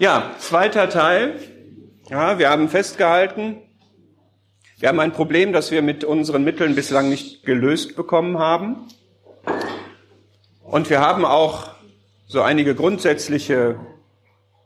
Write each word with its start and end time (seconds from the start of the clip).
Ja, 0.00 0.36
zweiter 0.38 0.88
Teil. 0.88 1.40
Ja, 2.08 2.38
wir 2.38 2.50
haben 2.50 2.68
festgehalten, 2.68 3.56
wir 4.78 4.88
haben 4.88 5.00
ein 5.00 5.12
Problem, 5.12 5.52
das 5.52 5.72
wir 5.72 5.82
mit 5.82 6.04
unseren 6.04 6.44
Mitteln 6.44 6.76
bislang 6.76 7.08
nicht 7.08 7.44
gelöst 7.44 7.96
bekommen 7.96 8.38
haben. 8.38 8.86
Und 10.62 10.88
wir 10.88 11.00
haben 11.00 11.24
auch 11.24 11.70
so 12.28 12.42
einige 12.42 12.76
grundsätzliche 12.76 13.80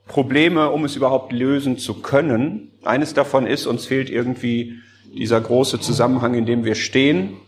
Probleme, 0.07 0.69
um 0.69 0.85
es 0.85 0.97
überhaupt 0.97 1.33
lösen 1.33 1.79
zu 1.79 2.03
können. 2.03 2.71
Eines 2.85 3.15
davon 3.15 3.47
ist, 3.47 3.65
uns 3.65 3.87
fehlt 3.87 4.11
irgendwie 4.11 4.81
dieser 5.15 5.41
große 5.41 5.81
Zusammenhang, 5.81 6.35
in 6.35 6.45
dem 6.45 6.67
wir 6.67 6.75
stehen, 6.75 7.39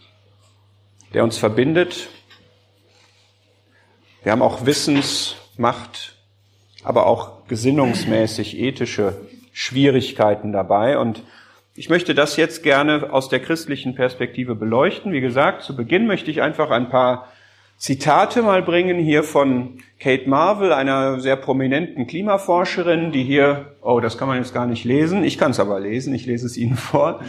der 1.12 1.22
uns 1.22 1.36
verbindet. 1.36 2.08
Wir 4.22 4.32
haben 4.32 4.40
auch 4.40 4.64
Wissensmacht, 4.64 6.16
aber 6.82 7.04
auch 7.04 7.33
gesinnungsmäßig 7.48 8.58
ethische 8.58 9.16
Schwierigkeiten 9.52 10.52
dabei. 10.52 10.98
Und 10.98 11.22
ich 11.74 11.88
möchte 11.88 12.14
das 12.14 12.36
jetzt 12.36 12.62
gerne 12.62 13.12
aus 13.12 13.28
der 13.28 13.40
christlichen 13.40 13.94
Perspektive 13.94 14.54
beleuchten. 14.54 15.12
Wie 15.12 15.20
gesagt, 15.20 15.62
zu 15.62 15.76
Beginn 15.76 16.06
möchte 16.06 16.30
ich 16.30 16.42
einfach 16.42 16.70
ein 16.70 16.88
paar 16.88 17.28
Zitate 17.76 18.42
mal 18.42 18.62
bringen 18.62 18.98
hier 18.98 19.24
von 19.24 19.78
Kate 19.98 20.28
Marvel, 20.28 20.72
einer 20.72 21.20
sehr 21.20 21.36
prominenten 21.36 22.06
Klimaforscherin, 22.06 23.10
die 23.10 23.24
hier, 23.24 23.74
oh, 23.82 24.00
das 24.00 24.16
kann 24.16 24.28
man 24.28 24.38
jetzt 24.38 24.54
gar 24.54 24.66
nicht 24.66 24.84
lesen, 24.84 25.24
ich 25.24 25.38
kann 25.38 25.50
es 25.50 25.60
aber 25.60 25.80
lesen, 25.80 26.14
ich 26.14 26.26
lese 26.26 26.46
es 26.46 26.56
Ihnen 26.56 26.76
vor, 26.76 27.20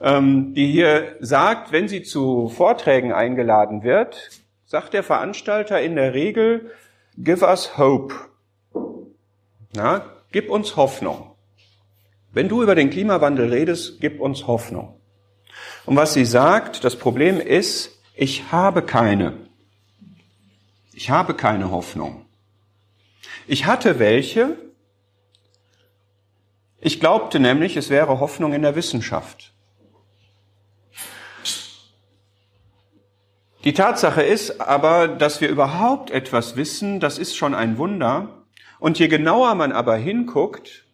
ähm, 0.00 0.52
die 0.54 0.70
hier 0.70 1.16
sagt, 1.20 1.72
wenn 1.72 1.88
sie 1.88 2.02
zu 2.02 2.48
Vorträgen 2.48 3.12
eingeladen 3.12 3.82
wird, 3.82 4.30
sagt 4.66 4.92
der 4.92 5.02
Veranstalter 5.02 5.80
in 5.80 5.96
der 5.96 6.14
Regel, 6.14 6.70
give 7.16 7.44
us 7.44 7.78
hope. 7.78 8.14
Na, 9.74 10.04
gib 10.30 10.50
uns 10.50 10.76
Hoffnung. 10.76 11.34
Wenn 12.32 12.48
du 12.48 12.62
über 12.62 12.74
den 12.74 12.90
Klimawandel 12.90 13.52
redest, 13.52 14.00
gib 14.00 14.20
uns 14.20 14.46
Hoffnung. 14.46 15.00
Und 15.84 15.96
was 15.96 16.14
sie 16.14 16.24
sagt, 16.24 16.84
das 16.84 16.96
Problem 16.96 17.40
ist, 17.40 18.00
ich 18.14 18.52
habe 18.52 18.82
keine. 18.82 19.48
Ich 20.92 21.10
habe 21.10 21.34
keine 21.34 21.70
Hoffnung. 21.70 22.24
Ich 23.46 23.66
hatte 23.66 23.98
welche. 23.98 24.56
Ich 26.80 27.00
glaubte 27.00 27.40
nämlich, 27.40 27.76
es 27.76 27.90
wäre 27.90 28.20
Hoffnung 28.20 28.52
in 28.52 28.62
der 28.62 28.76
Wissenschaft. 28.76 29.52
Die 33.64 33.72
Tatsache 33.72 34.22
ist 34.22 34.60
aber, 34.60 35.08
dass 35.08 35.40
wir 35.40 35.48
überhaupt 35.48 36.10
etwas 36.10 36.54
wissen, 36.54 37.00
das 37.00 37.18
ist 37.18 37.36
schon 37.36 37.54
ein 37.54 37.78
Wunder. 37.78 38.43
Und 38.78 38.98
je 38.98 39.08
genauer 39.08 39.54
man 39.54 39.72
aber 39.72 39.96
hinguckt, 39.96 40.84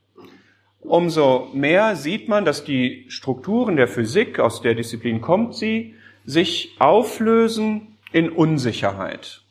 umso 0.81 1.49
mehr 1.53 1.97
sieht 1.97 2.29
man, 2.29 2.45
dass 2.45 2.65
die 2.65 3.07
Strukturen 3.09 3.77
der 3.77 3.89
Physik, 3.89 4.39
aus 4.39 4.63
der 4.63 4.75
Disziplin 4.75 5.21
kommt 5.21 5.55
sie, 5.55 5.95
sich 6.25 6.77
auflösen 6.79 7.99
in 8.13 8.31
Unsicherheit. 8.31 9.43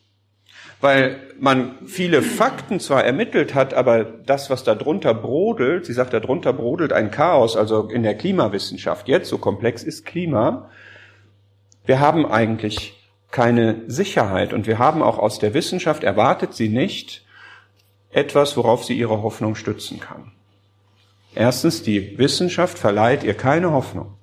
Weil 0.80 1.18
man 1.38 1.74
viele 1.86 2.22
Fakten 2.22 2.80
zwar 2.80 3.04
ermittelt 3.04 3.54
hat, 3.54 3.74
aber 3.74 4.04
das, 4.04 4.48
was 4.48 4.64
da 4.64 4.74
drunter 4.74 5.12
brodelt, 5.12 5.84
sie 5.84 5.92
sagt, 5.92 6.14
da 6.14 6.20
drunter 6.20 6.54
brodelt 6.54 6.92
ein 6.92 7.10
Chaos, 7.10 7.56
also 7.56 7.88
in 7.88 8.02
der 8.02 8.16
Klimawissenschaft 8.16 9.06
jetzt, 9.06 9.28
so 9.28 9.36
komplex 9.36 9.82
ist 9.82 10.06
Klima, 10.06 10.70
wir 11.84 12.00
haben 12.00 12.24
eigentlich 12.24 12.94
keine 13.30 13.82
Sicherheit 13.86 14.52
und 14.52 14.66
wir 14.66 14.78
haben 14.78 15.02
auch 15.02 15.18
aus 15.18 15.38
der 15.38 15.54
Wissenschaft, 15.54 16.02
erwartet 16.02 16.54
sie 16.54 16.68
nicht, 16.68 17.24
etwas, 18.10 18.56
worauf 18.56 18.84
sie 18.84 18.98
ihre 18.98 19.22
Hoffnung 19.22 19.54
stützen 19.54 20.00
kann. 20.00 20.32
Erstens, 21.34 21.82
die 21.82 22.18
Wissenschaft 22.18 22.78
verleiht 22.78 23.22
ihr 23.22 23.34
keine 23.34 23.70
Hoffnung. 23.72 24.14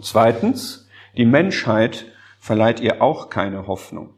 Zweitens, 0.00 0.88
die 1.16 1.24
Menschheit 1.24 2.06
verleiht 2.40 2.80
ihr 2.80 3.00
auch 3.00 3.30
keine 3.30 3.66
Hoffnung. 3.66 4.10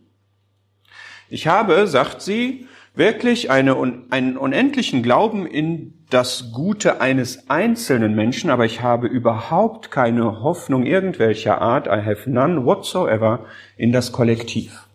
Ich 1.29 1.47
habe, 1.47 1.87
sagt 1.87 2.23
sie, 2.23 2.67
wirklich 2.95 3.51
eine, 3.51 3.77
einen 4.11 4.37
unendlichen 4.37 5.03
Glauben 5.03 5.47
in 5.47 5.95
das 6.11 6.53
Gute 6.53 7.01
eines 7.03 7.51
einzelnen 7.51 8.15
Menschen, 8.15 8.49
aber 8.49 8.65
ich 8.65 8.83
habe 8.83 9.07
überhaupt 9.07 9.91
keine 9.91 10.43
Hoffnung 10.43 10.85
irgendwelcher 10.85 11.61
Art, 11.61 11.87
I 11.87 12.03
have 12.05 12.29
none 12.29 12.65
whatsoever, 12.65 13.45
in 13.77 13.93
das 13.93 14.11
Kollektiv. 14.11 14.88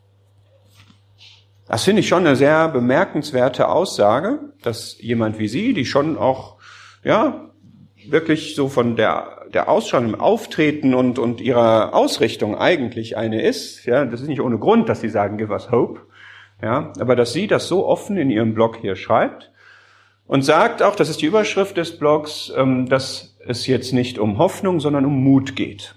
Das 1.68 1.84
finde 1.84 2.02
ich 2.02 2.08
schon 2.08 2.26
eine 2.26 2.36
sehr 2.36 2.68
bemerkenswerte 2.68 3.70
Aussage, 3.70 4.40
dass 4.62 4.98
jemand 5.00 5.40
wie 5.40 5.48
Sie, 5.48 5.74
die 5.74 5.86
schon 5.86 6.18
auch, 6.18 6.58
ja, 7.04 7.50
wirklich 8.08 8.56
so 8.56 8.68
von 8.68 8.96
der, 8.96 9.46
der 9.54 9.70
Ausstrahlung, 9.70 10.14
im 10.14 10.20
Auftreten 10.20 10.94
und, 10.94 11.20
und 11.20 11.40
ihrer 11.40 11.94
Ausrichtung 11.94 12.58
eigentlich 12.58 13.16
eine 13.16 13.42
ist, 13.42 13.86
ja, 13.86 14.04
das 14.06 14.22
ist 14.22 14.28
nicht 14.28 14.42
ohne 14.42 14.58
Grund, 14.58 14.90
dass 14.90 15.00
Sie 15.00 15.10
sagen, 15.10 15.38
give 15.38 15.54
us 15.54 15.72
hope, 15.72 16.02
ja, 16.64 16.94
aber 16.98 17.16
dass 17.16 17.34
sie 17.34 17.48
das 17.48 17.68
so 17.68 17.86
offen 17.86 18.16
in 18.16 18.30
ihrem 18.30 18.54
Blog 18.54 18.78
hier 18.78 18.96
schreibt 18.96 19.52
und 20.28 20.44
sagt 20.44 20.82
auch, 20.82 20.96
das 20.96 21.10
ist 21.10 21.22
die 21.22 21.26
Überschrift 21.26 21.76
des 21.76 21.98
Blogs, 21.98 22.54
ähm, 22.56 22.88
dass 22.88 23.36
es 23.46 23.68
jetzt 23.68 23.92
nicht 23.92 24.18
um 24.18 24.38
Hoffnung, 24.38 24.80
sondern 24.80 25.06
um 25.06 25.22
Mut 25.22 25.58
geht. 25.58 25.96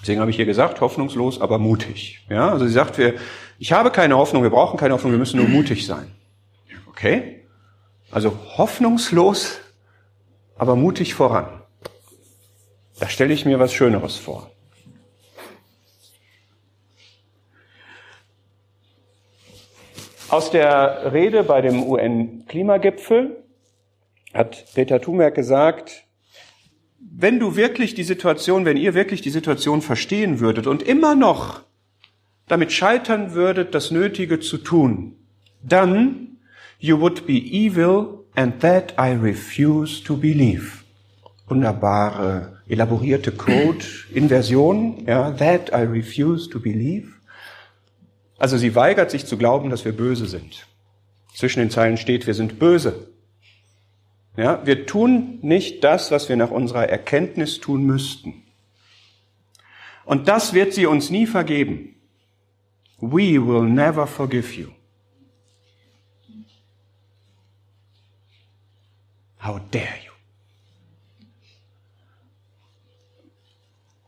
Deswegen 0.00 0.20
habe 0.20 0.30
ich 0.30 0.36
hier 0.36 0.46
gesagt, 0.46 0.80
hoffnungslos, 0.80 1.40
aber 1.40 1.58
mutig. 1.58 2.24
Ja, 2.28 2.50
also 2.50 2.66
sie 2.66 2.72
sagt, 2.72 2.98
wir, 2.98 3.14
ich 3.64 3.72
habe 3.72 3.90
keine 3.90 4.18
Hoffnung, 4.18 4.42
wir 4.42 4.50
brauchen 4.50 4.76
keine 4.78 4.92
Hoffnung, 4.92 5.12
wir 5.12 5.18
müssen 5.18 5.38
nur 5.38 5.48
mutig 5.48 5.86
sein. 5.86 6.10
Okay? 6.86 7.46
Also 8.10 8.36
hoffnungslos, 8.58 9.58
aber 10.58 10.76
mutig 10.76 11.14
voran. 11.14 11.62
Da 13.00 13.08
stelle 13.08 13.32
ich 13.32 13.46
mir 13.46 13.58
was 13.58 13.72
Schöneres 13.72 14.18
vor. 14.18 14.50
Aus 20.28 20.50
der 20.50 21.14
Rede 21.14 21.42
bei 21.42 21.62
dem 21.62 21.84
UN-Klimagipfel 21.84 23.44
hat 24.34 24.66
Peter 24.74 25.00
Thunberg 25.00 25.34
gesagt, 25.34 26.04
wenn 26.98 27.40
du 27.40 27.56
wirklich 27.56 27.94
die 27.94 28.04
Situation, 28.04 28.66
wenn 28.66 28.76
ihr 28.76 28.92
wirklich 28.92 29.22
die 29.22 29.30
Situation 29.30 29.80
verstehen 29.80 30.38
würdet 30.38 30.66
und 30.66 30.82
immer 30.82 31.14
noch 31.14 31.62
damit 32.48 32.72
scheitern 32.72 33.34
würdet, 33.34 33.74
das 33.74 33.90
Nötige 33.90 34.40
zu 34.40 34.58
tun, 34.58 35.16
dann 35.62 36.38
you 36.78 37.00
would 37.00 37.26
be 37.26 37.38
evil 37.38 38.24
and 38.34 38.60
that 38.60 38.94
I 38.98 39.12
refuse 39.12 40.02
to 40.04 40.16
believe. 40.16 40.84
Wunderbare, 41.46 42.60
elaborierte 42.68 43.32
Code, 43.32 43.84
Inversion, 44.12 45.04
ja, 45.06 45.30
that 45.32 45.70
I 45.70 45.82
refuse 45.82 46.48
to 46.50 46.58
believe. 46.58 47.08
Also 48.38 48.58
sie 48.58 48.74
weigert 48.74 49.10
sich 49.10 49.26
zu 49.26 49.36
glauben, 49.36 49.70
dass 49.70 49.84
wir 49.84 49.92
böse 49.92 50.26
sind. 50.26 50.66
Zwischen 51.34 51.60
den 51.60 51.70
Zeilen 51.70 51.96
steht, 51.96 52.26
wir 52.26 52.34
sind 52.34 52.58
böse. 52.58 53.08
Ja, 54.36 54.66
wir 54.66 54.86
tun 54.86 55.38
nicht 55.42 55.84
das, 55.84 56.10
was 56.10 56.28
wir 56.28 56.36
nach 56.36 56.50
unserer 56.50 56.88
Erkenntnis 56.88 57.60
tun 57.60 57.84
müssten. 57.84 58.42
Und 60.04 60.28
das 60.28 60.54
wird 60.54 60.74
sie 60.74 60.86
uns 60.86 61.10
nie 61.10 61.26
vergeben. 61.26 61.93
We 63.00 63.38
will 63.38 63.62
never 63.62 64.06
forgive 64.06 64.54
you. 64.54 64.72
How 69.38 69.60
dare 69.70 69.98
you? 70.04 70.12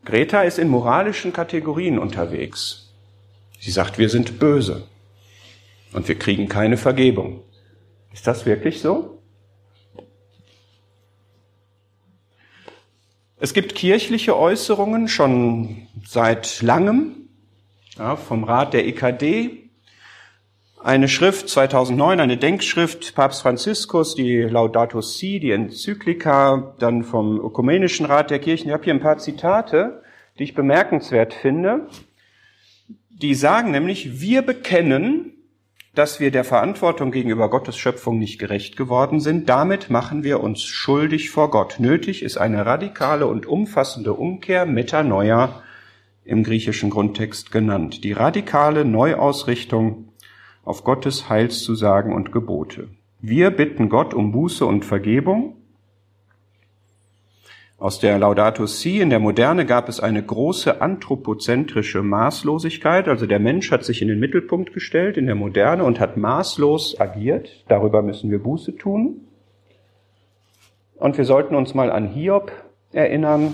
Greta 0.03 0.41
ist 0.41 0.57
in 0.57 0.69
moralischen 0.69 1.33
Kategorien 1.33 1.99
unterwegs. 1.99 2.93
Sie 3.59 3.71
sagt, 3.71 3.97
wir 3.97 4.09
sind 4.09 4.39
böse 4.39 4.87
und 5.93 6.07
wir 6.07 6.17
kriegen 6.17 6.47
keine 6.47 6.77
Vergebung. 6.77 7.43
Ist 8.13 8.25
das 8.25 8.45
wirklich 8.45 8.81
so? 8.81 9.21
Es 13.39 13.53
gibt 13.53 13.75
kirchliche 13.75 14.35
Äußerungen 14.35 15.07
schon 15.07 15.87
seit 16.03 16.61
langem 16.61 17.26
ja, 17.97 18.15
vom 18.15 18.43
Rat 18.43 18.73
der 18.73 18.87
EKD. 18.87 19.69
Eine 20.83 21.07
Schrift 21.07 21.49
2009, 21.49 22.19
eine 22.19 22.37
Denkschrift 22.37 23.15
Papst 23.15 23.41
Franziskus, 23.41 24.15
die 24.15 24.41
Laudato 24.41 25.01
Si, 25.01 25.39
die 25.39 25.51
Enzyklika, 25.51 26.75
dann 26.79 27.03
vom 27.03 27.39
Ökumenischen 27.39 28.05
Rat 28.05 28.29
der 28.29 28.39
Kirchen. 28.39 28.67
Ich 28.67 28.73
habe 28.73 28.83
hier 28.83 28.93
ein 28.93 28.99
paar 28.99 29.17
Zitate, 29.17 30.03
die 30.37 30.43
ich 30.43 30.53
bemerkenswert 30.53 31.33
finde. 31.33 31.87
Die 33.09 33.33
sagen 33.33 33.71
nämlich, 33.71 34.21
wir 34.21 34.43
bekennen, 34.43 35.33
dass 35.95 36.19
wir 36.19 36.29
der 36.29 36.43
Verantwortung 36.43 37.11
gegenüber 37.11 37.49
Gottes 37.49 37.75
Schöpfung 37.75 38.19
nicht 38.19 38.37
gerecht 38.37 38.77
geworden 38.77 39.19
sind. 39.19 39.49
Damit 39.49 39.89
machen 39.89 40.23
wir 40.23 40.41
uns 40.41 40.61
schuldig 40.63 41.31
vor 41.31 41.49
Gott. 41.49 41.77
Nötig 41.79 42.21
ist 42.21 42.37
eine 42.37 42.67
radikale 42.67 43.25
und 43.25 43.47
umfassende 43.47 44.13
Umkehr, 44.13 44.67
Metanoia 44.67 45.63
im 46.27 46.43
griechischen 46.43 46.89
Grundtext 46.89 47.51
genannt. 47.51 48.03
Die 48.03 48.11
radikale 48.11 48.83
Neuausrichtung 48.83 50.09
auf 50.63 50.83
Gottes 50.83 51.29
Heilszusagen 51.29 52.13
und 52.13 52.33
Gebote. 52.33 52.89
Wir 53.21 53.49
bitten 53.49 53.87
Gott 53.87 54.13
um 54.13 54.33
Buße 54.33 54.65
und 54.65 54.83
Vergebung. 54.83 55.55
Aus 57.79 57.99
der 57.99 58.19
Laudato 58.19 58.65
Si 58.65 58.99
in 58.99 59.09
der 59.09 59.19
Moderne 59.19 59.65
gab 59.65 59.87
es 59.87 59.99
eine 59.99 60.21
große 60.21 60.81
anthropozentrische 60.81 62.03
Maßlosigkeit, 62.03 63.07
also 63.07 63.25
der 63.25 63.39
Mensch 63.39 63.71
hat 63.71 63.85
sich 63.85 64.01
in 64.01 64.07
den 64.07 64.19
Mittelpunkt 64.19 64.73
gestellt 64.73 65.15
in 65.15 65.27
der 65.27 65.35
Moderne 65.35 65.83
und 65.83 65.99
hat 65.99 66.17
maßlos 66.17 66.99
agiert. 66.99 67.63
Darüber 67.69 68.01
müssen 68.01 68.31
wir 68.31 68.39
Buße 68.39 68.75
tun. 68.75 69.21
Und 70.95 71.17
wir 71.17 71.25
sollten 71.25 71.55
uns 71.55 71.73
mal 71.73 71.91
an 71.91 72.07
Hiob 72.07 72.51
erinnern, 72.91 73.53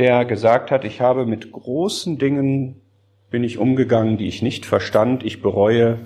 der 0.00 0.24
gesagt 0.24 0.70
hat, 0.70 0.84
ich 0.84 1.02
habe 1.02 1.26
mit 1.26 1.52
großen 1.52 2.16
Dingen 2.16 2.80
bin 3.30 3.44
ich 3.44 3.58
umgegangen, 3.58 4.16
die 4.16 4.28
ich 4.28 4.40
nicht 4.40 4.64
verstand, 4.64 5.24
ich 5.24 5.42
bereue 5.42 5.98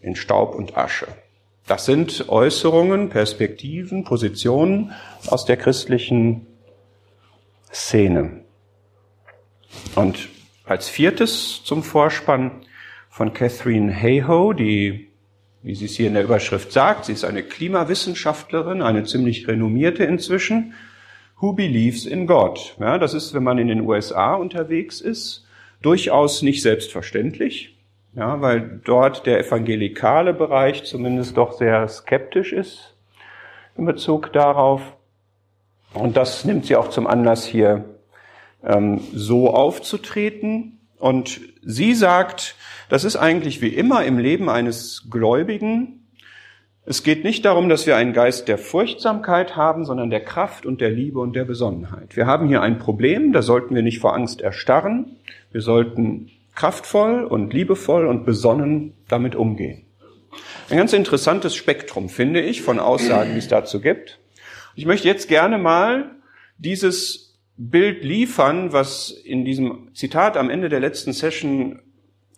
in 0.00 0.16
Staub 0.16 0.54
und 0.54 0.76
Asche. 0.76 1.06
Das 1.66 1.84
sind 1.84 2.30
Äußerungen, 2.30 3.10
Perspektiven, 3.10 4.04
Positionen 4.04 4.92
aus 5.26 5.44
der 5.44 5.58
christlichen 5.58 6.46
Szene. 7.70 8.40
Und 9.94 10.30
als 10.64 10.88
viertes 10.88 11.62
zum 11.62 11.82
Vorspann 11.82 12.62
von 13.10 13.34
Catherine 13.34 13.92
Hayhoe, 13.94 14.54
die, 14.54 15.10
wie 15.62 15.74
sie 15.74 15.84
es 15.84 15.96
hier 15.96 16.06
in 16.06 16.14
der 16.14 16.24
Überschrift 16.24 16.72
sagt, 16.72 17.04
sie 17.04 17.12
ist 17.12 17.24
eine 17.24 17.42
Klimawissenschaftlerin, 17.42 18.80
eine 18.80 19.04
ziemlich 19.04 19.46
renommierte 19.46 20.04
inzwischen, 20.04 20.72
who 21.42 21.52
believes 21.52 22.06
in 22.06 22.26
God. 22.26 22.76
Ja, 22.78 22.98
das 22.98 23.14
ist, 23.14 23.34
wenn 23.34 23.42
man 23.42 23.58
in 23.58 23.66
den 23.66 23.80
USA 23.80 24.36
unterwegs 24.36 25.00
ist, 25.00 25.44
durchaus 25.82 26.40
nicht 26.40 26.62
selbstverständlich, 26.62 27.76
ja, 28.14 28.40
weil 28.40 28.80
dort 28.84 29.26
der 29.26 29.40
evangelikale 29.40 30.34
Bereich 30.34 30.84
zumindest 30.84 31.36
doch 31.36 31.52
sehr 31.52 31.88
skeptisch 31.88 32.52
ist 32.52 32.94
in 33.76 33.84
Bezug 33.84 34.32
darauf. 34.32 34.82
Und 35.94 36.16
das 36.16 36.44
nimmt 36.44 36.66
sie 36.66 36.76
auch 36.76 36.88
zum 36.88 37.08
Anlass, 37.08 37.44
hier 37.44 37.86
ähm, 38.64 39.00
so 39.12 39.52
aufzutreten. 39.52 40.78
Und 40.98 41.40
sie 41.62 41.94
sagt, 41.94 42.54
das 42.88 43.02
ist 43.02 43.16
eigentlich 43.16 43.60
wie 43.60 43.74
immer 43.74 44.04
im 44.04 44.18
Leben 44.18 44.48
eines 44.48 45.08
Gläubigen, 45.10 46.01
es 46.84 47.04
geht 47.04 47.22
nicht 47.22 47.44
darum, 47.44 47.68
dass 47.68 47.86
wir 47.86 47.96
einen 47.96 48.12
Geist 48.12 48.48
der 48.48 48.58
Furchtsamkeit 48.58 49.54
haben, 49.54 49.84
sondern 49.84 50.10
der 50.10 50.24
Kraft 50.24 50.66
und 50.66 50.80
der 50.80 50.90
Liebe 50.90 51.20
und 51.20 51.34
der 51.34 51.44
Besonnenheit. 51.44 52.16
Wir 52.16 52.26
haben 52.26 52.48
hier 52.48 52.60
ein 52.60 52.78
Problem, 52.78 53.32
da 53.32 53.42
sollten 53.42 53.74
wir 53.74 53.82
nicht 53.82 54.00
vor 54.00 54.14
Angst 54.14 54.40
erstarren. 54.40 55.16
Wir 55.52 55.60
sollten 55.60 56.30
kraftvoll 56.54 57.24
und 57.24 57.52
liebevoll 57.52 58.06
und 58.06 58.24
besonnen 58.24 58.94
damit 59.08 59.36
umgehen. 59.36 59.84
Ein 60.70 60.78
ganz 60.78 60.92
interessantes 60.92 61.54
Spektrum, 61.54 62.08
finde 62.08 62.40
ich, 62.40 62.62
von 62.62 62.80
Aussagen, 62.80 63.32
die 63.32 63.38
es 63.38 63.48
dazu 63.48 63.80
gibt. 63.80 64.18
Ich 64.74 64.86
möchte 64.86 65.06
jetzt 65.06 65.28
gerne 65.28 65.58
mal 65.58 66.16
dieses 66.58 67.38
Bild 67.56 68.02
liefern, 68.02 68.72
was 68.72 69.10
in 69.10 69.44
diesem 69.44 69.90
Zitat 69.94 70.36
am 70.36 70.50
Ende 70.50 70.68
der 70.68 70.80
letzten 70.80 71.12
Session 71.12 71.80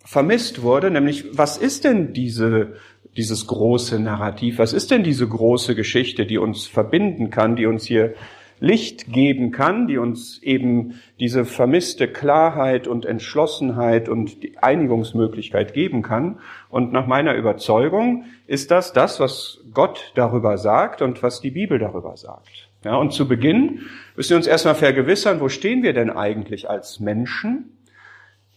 vermisst 0.04 0.62
wurde, 0.62 0.90
nämlich 0.90 1.36
was 1.36 1.56
ist 1.56 1.84
denn 1.84 2.12
diese 2.12 2.76
dieses 3.16 3.46
große 3.46 4.00
Narrativ? 4.00 4.58
Was 4.58 4.72
ist 4.72 4.90
denn 4.90 5.04
diese 5.04 5.26
große 5.28 5.74
Geschichte, 5.74 6.26
die 6.26 6.38
uns 6.38 6.66
verbinden 6.66 7.30
kann, 7.30 7.56
die 7.56 7.66
uns 7.66 7.86
hier 7.86 8.14
Licht 8.60 9.12
geben 9.12 9.50
kann, 9.50 9.88
die 9.88 9.98
uns 9.98 10.42
eben 10.42 11.00
diese 11.20 11.44
vermisste 11.44 12.08
Klarheit 12.08 12.86
und 12.86 13.04
Entschlossenheit 13.04 14.08
und 14.08 14.42
die 14.42 14.58
Einigungsmöglichkeit 14.58 15.74
geben 15.74 16.02
kann. 16.02 16.38
Und 16.68 16.92
nach 16.92 17.06
meiner 17.06 17.34
Überzeugung 17.34 18.24
ist 18.46 18.70
das 18.70 18.92
das, 18.92 19.20
was 19.20 19.60
Gott 19.72 20.12
darüber 20.14 20.56
sagt 20.56 21.02
und 21.02 21.22
was 21.22 21.40
die 21.40 21.50
Bibel 21.50 21.78
darüber 21.78 22.16
sagt. 22.16 22.68
Ja, 22.84 22.96
und 22.96 23.12
zu 23.12 23.26
Beginn 23.26 23.80
müssen 24.14 24.30
wir 24.30 24.36
uns 24.36 24.46
erstmal 24.46 24.74
vergewissern, 24.74 25.40
wo 25.40 25.48
stehen 25.48 25.82
wir 25.82 25.92
denn 25.92 26.10
eigentlich 26.10 26.68
als 26.70 27.00
Menschen 27.00 27.70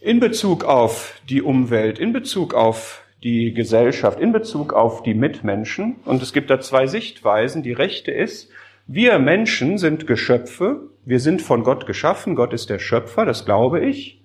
in 0.00 0.20
Bezug 0.20 0.64
auf 0.64 1.20
die 1.28 1.42
Umwelt, 1.42 1.98
in 1.98 2.12
Bezug 2.12 2.54
auf 2.54 3.04
die 3.22 3.52
Gesellschaft 3.52 4.20
in 4.20 4.32
Bezug 4.32 4.72
auf 4.72 5.02
die 5.02 5.14
Mitmenschen. 5.14 5.96
Und 6.04 6.22
es 6.22 6.32
gibt 6.32 6.50
da 6.50 6.60
zwei 6.60 6.86
Sichtweisen. 6.86 7.62
Die 7.62 7.72
rechte 7.72 8.10
ist, 8.10 8.50
wir 8.86 9.18
Menschen 9.18 9.78
sind 9.78 10.06
Geschöpfe, 10.06 10.82
wir 11.04 11.20
sind 11.20 11.42
von 11.42 11.64
Gott 11.64 11.86
geschaffen, 11.86 12.36
Gott 12.36 12.52
ist 12.52 12.70
der 12.70 12.78
Schöpfer, 12.78 13.24
das 13.24 13.44
glaube 13.44 13.84
ich. 13.84 14.20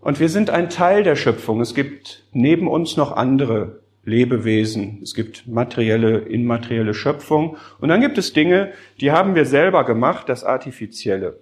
Und 0.00 0.20
wir 0.20 0.28
sind 0.28 0.50
ein 0.50 0.70
Teil 0.70 1.02
der 1.02 1.16
Schöpfung. 1.16 1.60
Es 1.60 1.74
gibt 1.74 2.24
neben 2.32 2.68
uns 2.68 2.96
noch 2.96 3.12
andere 3.12 3.80
Lebewesen. 4.04 4.98
Es 5.02 5.14
gibt 5.14 5.46
materielle, 5.46 6.18
immaterielle 6.18 6.94
Schöpfung. 6.94 7.56
Und 7.80 7.88
dann 7.88 8.00
gibt 8.00 8.18
es 8.18 8.32
Dinge, 8.32 8.72
die 9.00 9.12
haben 9.12 9.34
wir 9.34 9.44
selber 9.44 9.84
gemacht, 9.84 10.28
das 10.28 10.44
Artifizielle. 10.44 11.38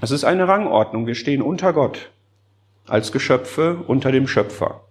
Das 0.00 0.12
ist 0.12 0.24
eine 0.24 0.46
Rangordnung. 0.46 1.06
Wir 1.06 1.16
stehen 1.16 1.42
unter 1.42 1.72
Gott 1.72 2.10
als 2.90 3.12
Geschöpfe 3.12 3.82
unter 3.86 4.12
dem 4.12 4.26
Schöpfer. 4.26 4.82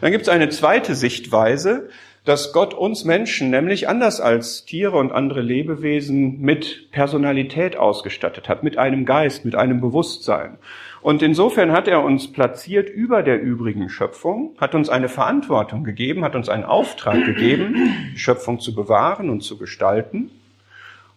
Dann 0.00 0.12
gibt 0.12 0.22
es 0.22 0.28
eine 0.28 0.48
zweite 0.48 0.94
Sichtweise, 0.94 1.88
dass 2.24 2.54
Gott 2.54 2.72
uns 2.72 3.04
Menschen 3.04 3.50
nämlich 3.50 3.86
anders 3.86 4.20
als 4.20 4.64
Tiere 4.64 4.96
und 4.96 5.12
andere 5.12 5.42
Lebewesen 5.42 6.40
mit 6.40 6.90
Personalität 6.90 7.76
ausgestattet 7.76 8.48
hat, 8.48 8.62
mit 8.62 8.78
einem 8.78 9.04
Geist, 9.04 9.44
mit 9.44 9.54
einem 9.54 9.80
Bewusstsein. 9.80 10.58
Und 11.02 11.20
insofern 11.20 11.72
hat 11.72 11.86
er 11.86 12.02
uns 12.02 12.32
platziert 12.32 12.88
über 12.88 13.22
der 13.22 13.42
übrigen 13.42 13.90
Schöpfung, 13.90 14.56
hat 14.58 14.74
uns 14.74 14.88
eine 14.88 15.10
Verantwortung 15.10 15.84
gegeben, 15.84 16.24
hat 16.24 16.34
uns 16.34 16.48
einen 16.48 16.64
Auftrag 16.64 17.26
gegeben, 17.26 17.92
die 18.14 18.18
Schöpfung 18.18 18.58
zu 18.58 18.74
bewahren 18.74 19.28
und 19.28 19.42
zu 19.42 19.58
gestalten 19.58 20.30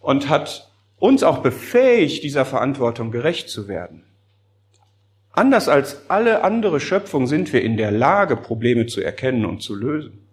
und 0.00 0.28
hat 0.28 0.70
uns 0.98 1.22
auch 1.22 1.38
befähigt, 1.38 2.22
dieser 2.22 2.44
Verantwortung 2.44 3.10
gerecht 3.12 3.48
zu 3.48 3.66
werden. 3.66 4.04
Anders 5.32 5.68
als 5.68 6.10
alle 6.10 6.42
andere 6.42 6.80
Schöpfung 6.80 7.26
sind 7.26 7.52
wir 7.52 7.62
in 7.62 7.76
der 7.76 7.90
Lage, 7.90 8.36
Probleme 8.36 8.86
zu 8.86 9.00
erkennen 9.00 9.44
und 9.44 9.62
zu 9.62 9.74
lösen. 9.74 10.26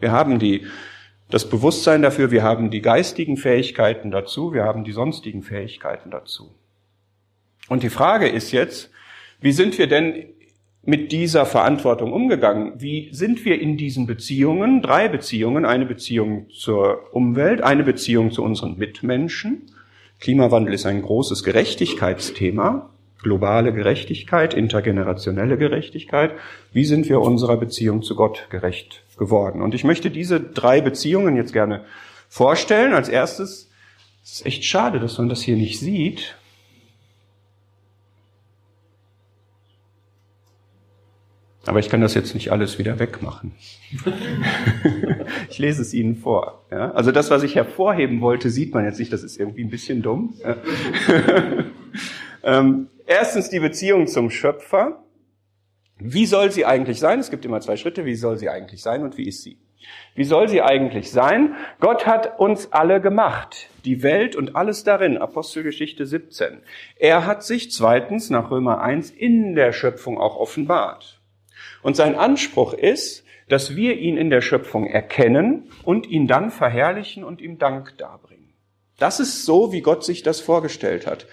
Wir 0.00 0.12
haben 0.12 0.38
die, 0.38 0.66
das 1.30 1.48
Bewusstsein 1.48 2.02
dafür, 2.02 2.30
wir 2.30 2.42
haben 2.42 2.70
die 2.70 2.82
geistigen 2.82 3.36
Fähigkeiten 3.36 4.10
dazu, 4.10 4.52
wir 4.52 4.64
haben 4.64 4.84
die 4.84 4.92
sonstigen 4.92 5.42
Fähigkeiten 5.42 6.10
dazu. 6.10 6.54
Und 7.68 7.82
die 7.82 7.90
Frage 7.90 8.28
ist 8.28 8.52
jetzt, 8.52 8.90
wie 9.40 9.52
sind 9.52 9.78
wir 9.78 9.86
denn 9.86 10.26
mit 10.82 11.12
dieser 11.12 11.46
Verantwortung 11.46 12.12
umgegangen? 12.12 12.74
Wie 12.76 13.08
sind 13.12 13.44
wir 13.44 13.60
in 13.60 13.76
diesen 13.76 14.06
Beziehungen? 14.06 14.82
Drei 14.82 15.08
Beziehungen. 15.08 15.64
Eine 15.64 15.86
Beziehung 15.86 16.50
zur 16.50 17.14
Umwelt, 17.14 17.62
eine 17.62 17.84
Beziehung 17.84 18.30
zu 18.30 18.42
unseren 18.42 18.76
Mitmenschen. 18.76 19.62
Klimawandel 20.20 20.74
ist 20.74 20.86
ein 20.86 21.02
großes 21.02 21.42
Gerechtigkeitsthema 21.42 22.93
globale 23.24 23.72
Gerechtigkeit, 23.72 24.54
intergenerationelle 24.54 25.58
Gerechtigkeit. 25.58 26.32
Wie 26.72 26.84
sind 26.84 27.08
wir 27.08 27.20
unserer 27.20 27.56
Beziehung 27.56 28.02
zu 28.02 28.14
Gott 28.14 28.46
gerecht 28.50 29.02
geworden? 29.18 29.60
Und 29.62 29.74
ich 29.74 29.82
möchte 29.82 30.10
diese 30.10 30.38
drei 30.38 30.80
Beziehungen 30.80 31.34
jetzt 31.34 31.52
gerne 31.52 31.84
vorstellen. 32.28 32.94
Als 32.94 33.08
erstes, 33.08 33.70
es 34.22 34.34
ist 34.34 34.46
echt 34.46 34.64
schade, 34.64 35.00
dass 35.00 35.18
man 35.18 35.28
das 35.28 35.42
hier 35.42 35.56
nicht 35.56 35.80
sieht. 35.80 36.36
Aber 41.66 41.78
ich 41.78 41.88
kann 41.88 42.02
das 42.02 42.12
jetzt 42.12 42.34
nicht 42.34 42.52
alles 42.52 42.78
wieder 42.78 42.98
wegmachen. 42.98 43.52
ich 45.48 45.58
lese 45.58 45.80
es 45.80 45.94
Ihnen 45.94 46.14
vor. 46.14 46.66
Ja? 46.70 46.90
Also 46.90 47.10
das, 47.10 47.30
was 47.30 47.42
ich 47.42 47.54
hervorheben 47.54 48.20
wollte, 48.20 48.50
sieht 48.50 48.74
man 48.74 48.84
jetzt 48.84 48.98
nicht. 48.98 49.12
Das 49.14 49.22
ist 49.22 49.40
irgendwie 49.40 49.64
ein 49.64 49.70
bisschen 49.70 50.02
dumm. 50.02 50.34
Ähm, 52.44 52.88
Erstens 53.06 53.50
die 53.50 53.60
Beziehung 53.60 54.06
zum 54.06 54.30
Schöpfer. 54.30 55.04
Wie 55.98 56.26
soll 56.26 56.50
sie 56.50 56.64
eigentlich 56.64 56.98
sein? 56.98 57.20
Es 57.20 57.30
gibt 57.30 57.44
immer 57.44 57.60
zwei 57.60 57.76
Schritte. 57.76 58.04
Wie 58.04 58.14
soll 58.14 58.38
sie 58.38 58.48
eigentlich 58.48 58.82
sein 58.82 59.02
und 59.02 59.16
wie 59.16 59.28
ist 59.28 59.42
sie? 59.42 59.58
Wie 60.14 60.24
soll 60.24 60.48
sie 60.48 60.62
eigentlich 60.62 61.10
sein? 61.10 61.54
Gott 61.80 62.06
hat 62.06 62.38
uns 62.38 62.72
alle 62.72 63.00
gemacht. 63.00 63.68
Die 63.84 64.02
Welt 64.02 64.34
und 64.34 64.56
alles 64.56 64.84
darin. 64.84 65.18
Apostelgeschichte 65.18 66.06
17. 66.06 66.60
Er 66.96 67.26
hat 67.26 67.42
sich 67.42 67.70
zweitens 67.70 68.30
nach 68.30 68.50
Römer 68.50 68.80
1 68.80 69.10
in 69.10 69.54
der 69.54 69.72
Schöpfung 69.72 70.18
auch 70.18 70.36
offenbart. 70.36 71.20
Und 71.82 71.96
sein 71.96 72.16
Anspruch 72.16 72.72
ist, 72.72 73.24
dass 73.48 73.76
wir 73.76 73.98
ihn 73.98 74.16
in 74.16 74.30
der 74.30 74.40
Schöpfung 74.40 74.86
erkennen 74.86 75.70
und 75.82 76.06
ihn 76.08 76.26
dann 76.26 76.50
verherrlichen 76.50 77.24
und 77.24 77.42
ihm 77.42 77.58
Dank 77.58 77.98
darbringen. 77.98 78.54
Das 78.98 79.20
ist 79.20 79.44
so, 79.44 79.72
wie 79.72 79.82
Gott 79.82 80.04
sich 80.04 80.22
das 80.22 80.40
vorgestellt 80.40 81.06
hat. 81.06 81.26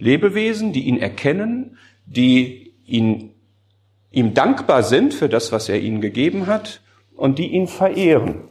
Lebewesen, 0.00 0.72
die 0.72 0.88
ihn 0.88 0.98
erkennen, 0.98 1.78
die 2.06 2.74
ihn, 2.84 3.30
ihm 4.10 4.34
dankbar 4.34 4.82
sind 4.82 5.14
für 5.14 5.28
das, 5.28 5.52
was 5.52 5.68
er 5.68 5.80
ihnen 5.80 6.00
gegeben 6.00 6.46
hat 6.48 6.80
und 7.14 7.38
die 7.38 7.48
ihn 7.52 7.68
verehren. 7.68 8.48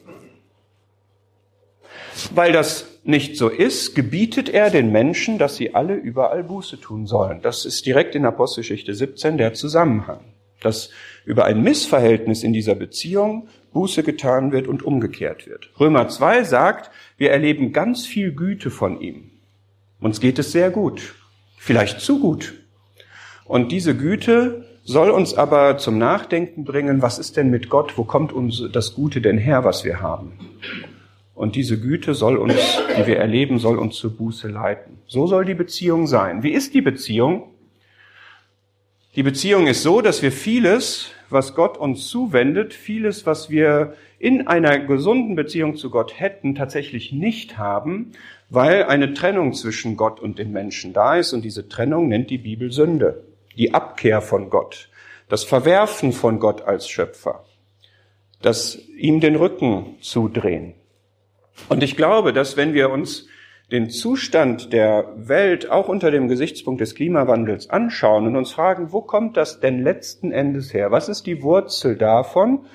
Weil 2.33 2.53
das 2.53 2.99
nicht 3.03 3.35
so 3.35 3.49
ist, 3.49 3.95
gebietet 3.95 4.49
er 4.49 4.69
den 4.69 4.91
Menschen, 4.91 5.37
dass 5.37 5.55
sie 5.55 5.75
alle 5.75 5.95
überall 5.95 6.43
Buße 6.43 6.79
tun 6.79 7.07
sollen. 7.07 7.41
Das 7.41 7.65
ist 7.65 7.85
direkt 7.85 8.15
in 8.15 8.25
Apostelgeschichte 8.25 8.93
17 8.93 9.37
der 9.37 9.53
Zusammenhang. 9.53 10.21
dass 10.61 10.89
über 11.25 11.45
ein 11.45 11.61
Missverhältnis 11.61 12.43
in 12.43 12.53
dieser 12.53 12.75
Beziehung 12.75 13.47
Buße 13.71 14.03
getan 14.03 14.51
wird 14.51 14.67
und 14.67 14.83
umgekehrt 14.83 15.47
wird. 15.47 15.69
Römer 15.79 16.07
2 16.07 16.43
sagt, 16.43 16.91
wir 17.17 17.31
erleben 17.31 17.71
ganz 17.71 18.05
viel 18.05 18.33
Güte 18.33 18.71
von 18.71 18.99
ihm. 18.99 19.31
Uns 19.99 20.19
geht 20.19 20.39
es 20.39 20.51
sehr 20.51 20.71
gut, 20.71 21.15
vielleicht 21.59 21.99
zu 21.99 22.19
gut. 22.19 22.53
Und 23.45 23.71
diese 23.71 23.95
Güte 23.95 24.65
soll 24.83 25.11
uns 25.11 25.35
aber 25.35 25.77
zum 25.77 25.97
Nachdenken 25.99 26.63
bringen, 26.63 27.01
was 27.03 27.19
ist 27.19 27.37
denn 27.37 27.51
mit 27.51 27.69
Gott, 27.69 27.97
wo 27.97 28.05
kommt 28.05 28.33
uns 28.33 28.63
das 28.71 28.95
Gute 28.95 29.21
denn 29.21 29.37
her, 29.37 29.63
was 29.63 29.83
wir 29.83 30.01
haben? 30.01 30.31
Und 31.35 31.55
diese 31.55 31.79
Güte 31.79 32.15
soll 32.15 32.37
uns, 32.37 32.55
die 32.97 33.05
wir 33.05 33.17
erleben, 33.17 33.59
soll 33.59 33.77
uns 33.77 33.95
zur 33.95 34.15
Buße 34.17 34.47
leiten. 34.47 34.97
So 35.07 35.27
soll 35.27 35.45
die 35.45 35.53
Beziehung 35.53 36.07
sein. 36.07 36.43
Wie 36.43 36.51
ist 36.51 36.73
die 36.73 36.81
Beziehung? 36.81 37.43
Die 39.15 39.23
Beziehung 39.23 39.67
ist 39.67 39.83
so, 39.83 40.01
dass 40.01 40.21
wir 40.21 40.31
vieles, 40.31 41.11
was 41.29 41.55
Gott 41.55 41.77
uns 41.77 42.07
zuwendet, 42.07 42.73
vieles, 42.73 43.25
was 43.25 43.49
wir 43.49 43.95
in 44.17 44.47
einer 44.47 44.79
gesunden 44.79 45.35
Beziehung 45.35 45.75
zu 45.75 45.89
Gott 45.89 46.19
hätten, 46.19 46.55
tatsächlich 46.55 47.11
nicht 47.11 47.57
haben, 47.57 48.11
weil 48.49 48.83
eine 48.83 49.13
Trennung 49.13 49.53
zwischen 49.53 49.95
Gott 49.95 50.19
und 50.19 50.39
den 50.39 50.51
Menschen 50.51 50.93
da 50.93 51.15
ist. 51.15 51.33
Und 51.33 51.43
diese 51.43 51.69
Trennung 51.69 52.07
nennt 52.07 52.29
die 52.29 52.37
Bibel 52.37 52.71
Sünde. 52.71 53.23
Die 53.55 53.73
Abkehr 53.73 54.21
von 54.21 54.49
Gott. 54.49 54.89
Das 55.27 55.43
Verwerfen 55.43 56.11
von 56.11 56.39
Gott 56.39 56.61
als 56.61 56.89
Schöpfer. 56.89 57.45
Das 58.41 58.79
ihm 58.97 59.19
den 59.19 59.35
Rücken 59.35 59.97
zudrehen. 60.01 60.73
Und 61.67 61.83
ich 61.83 61.95
glaube, 61.95 62.33
dass 62.33 62.57
wenn 62.57 62.73
wir 62.73 62.89
uns 62.89 63.27
den 63.71 63.89
Zustand 63.89 64.73
der 64.73 65.13
Welt 65.15 65.69
auch 65.69 65.89
unter 65.89 66.09
dem 66.09 66.27
Gesichtspunkt 66.27 66.81
des 66.81 66.95
Klimawandels 66.95 67.69
anschauen 67.69 68.25
und 68.25 68.35
uns 68.35 68.51
fragen, 68.51 68.91
wo 68.91 69.01
kommt 69.01 69.37
das 69.37 69.59
denn 69.59 69.83
letzten 69.83 70.31
Endes 70.31 70.73
her? 70.73 70.89
Was 70.89 71.09
ist 71.09 71.27
die 71.27 71.43
Wurzel 71.43 71.95
davon, 71.95 72.65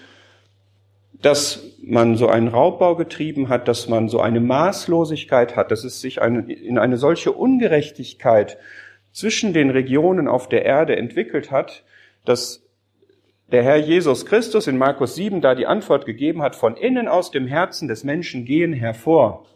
dass 1.24 1.62
man 1.82 2.16
so 2.16 2.28
einen 2.28 2.48
Raubbau 2.48 2.96
getrieben 2.96 3.48
hat, 3.48 3.66
dass 3.66 3.88
man 3.88 4.10
so 4.10 4.20
eine 4.20 4.40
Maßlosigkeit 4.40 5.56
hat, 5.56 5.70
dass 5.70 5.82
es 5.82 6.02
sich 6.02 6.20
eine, 6.20 6.52
in 6.52 6.76
eine 6.76 6.98
solche 6.98 7.32
Ungerechtigkeit 7.32 8.58
zwischen 9.10 9.54
den 9.54 9.70
Regionen 9.70 10.28
auf 10.28 10.50
der 10.50 10.66
Erde 10.66 10.96
entwickelt 10.96 11.50
hat, 11.50 11.82
dass 12.26 12.62
der 13.50 13.62
Herr 13.62 13.76
Jesus 13.76 14.26
Christus 14.26 14.66
in 14.66 14.76
Markus 14.76 15.14
7 15.14 15.40
da 15.40 15.54
die 15.54 15.66
Antwort 15.66 16.04
gegeben 16.04 16.42
hat, 16.42 16.56
von 16.56 16.76
innen 16.76 17.08
aus 17.08 17.30
dem 17.30 17.46
Herzen 17.46 17.88
des 17.88 18.04
Menschen 18.04 18.44
gehen 18.44 18.74
hervor. 18.74 19.46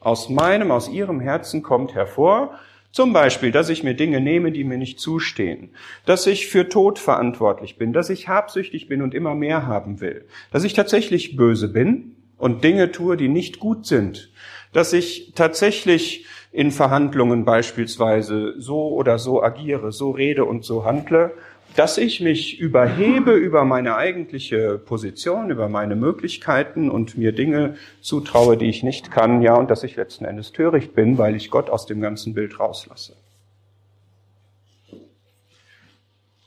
Aus 0.00 0.30
meinem, 0.30 0.70
aus 0.70 0.88
ihrem 0.88 1.20
Herzen 1.20 1.62
kommt 1.62 1.94
hervor, 1.94 2.58
zum 2.98 3.12
Beispiel, 3.12 3.52
dass 3.52 3.68
ich 3.68 3.84
mir 3.84 3.94
Dinge 3.94 4.20
nehme, 4.20 4.50
die 4.50 4.64
mir 4.64 4.76
nicht 4.76 4.98
zustehen, 4.98 5.70
dass 6.04 6.26
ich 6.26 6.48
für 6.48 6.68
Tod 6.68 6.98
verantwortlich 6.98 7.78
bin, 7.78 7.92
dass 7.92 8.10
ich 8.10 8.26
habsüchtig 8.26 8.88
bin 8.88 9.02
und 9.02 9.14
immer 9.14 9.36
mehr 9.36 9.68
haben 9.68 10.00
will, 10.00 10.26
dass 10.50 10.64
ich 10.64 10.72
tatsächlich 10.72 11.36
böse 11.36 11.68
bin 11.68 12.16
und 12.38 12.64
Dinge 12.64 12.90
tue, 12.90 13.16
die 13.16 13.28
nicht 13.28 13.60
gut 13.60 13.86
sind, 13.86 14.32
dass 14.72 14.92
ich 14.92 15.30
tatsächlich 15.36 16.26
in 16.50 16.72
Verhandlungen 16.72 17.44
beispielsweise 17.44 18.54
so 18.58 18.88
oder 18.88 19.20
so 19.20 19.44
agiere, 19.44 19.92
so 19.92 20.10
rede 20.10 20.44
und 20.44 20.64
so 20.64 20.84
handle 20.84 21.30
dass 21.76 21.98
ich 21.98 22.20
mich 22.20 22.58
überhebe 22.58 23.32
über 23.32 23.64
meine 23.64 23.96
eigentliche 23.96 24.78
Position, 24.78 25.50
über 25.50 25.68
meine 25.68 25.94
Möglichkeiten 25.94 26.90
und 26.90 27.16
mir 27.16 27.32
Dinge 27.32 27.76
zutraue, 28.00 28.56
die 28.56 28.68
ich 28.68 28.82
nicht 28.82 29.10
kann, 29.10 29.42
ja, 29.42 29.54
und 29.54 29.70
dass 29.70 29.84
ich 29.84 29.96
letzten 29.96 30.24
Endes 30.24 30.52
töricht 30.52 30.94
bin, 30.94 31.18
weil 31.18 31.36
ich 31.36 31.50
Gott 31.50 31.70
aus 31.70 31.86
dem 31.86 32.00
ganzen 32.00 32.34
Bild 32.34 32.58
rauslasse. 32.58 33.14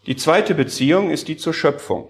Die 0.08 0.16
zweite 0.16 0.56
Beziehung 0.56 1.12
ist 1.12 1.28
die 1.28 1.38
zur 1.38 1.54
Schöpfung. 1.54 2.10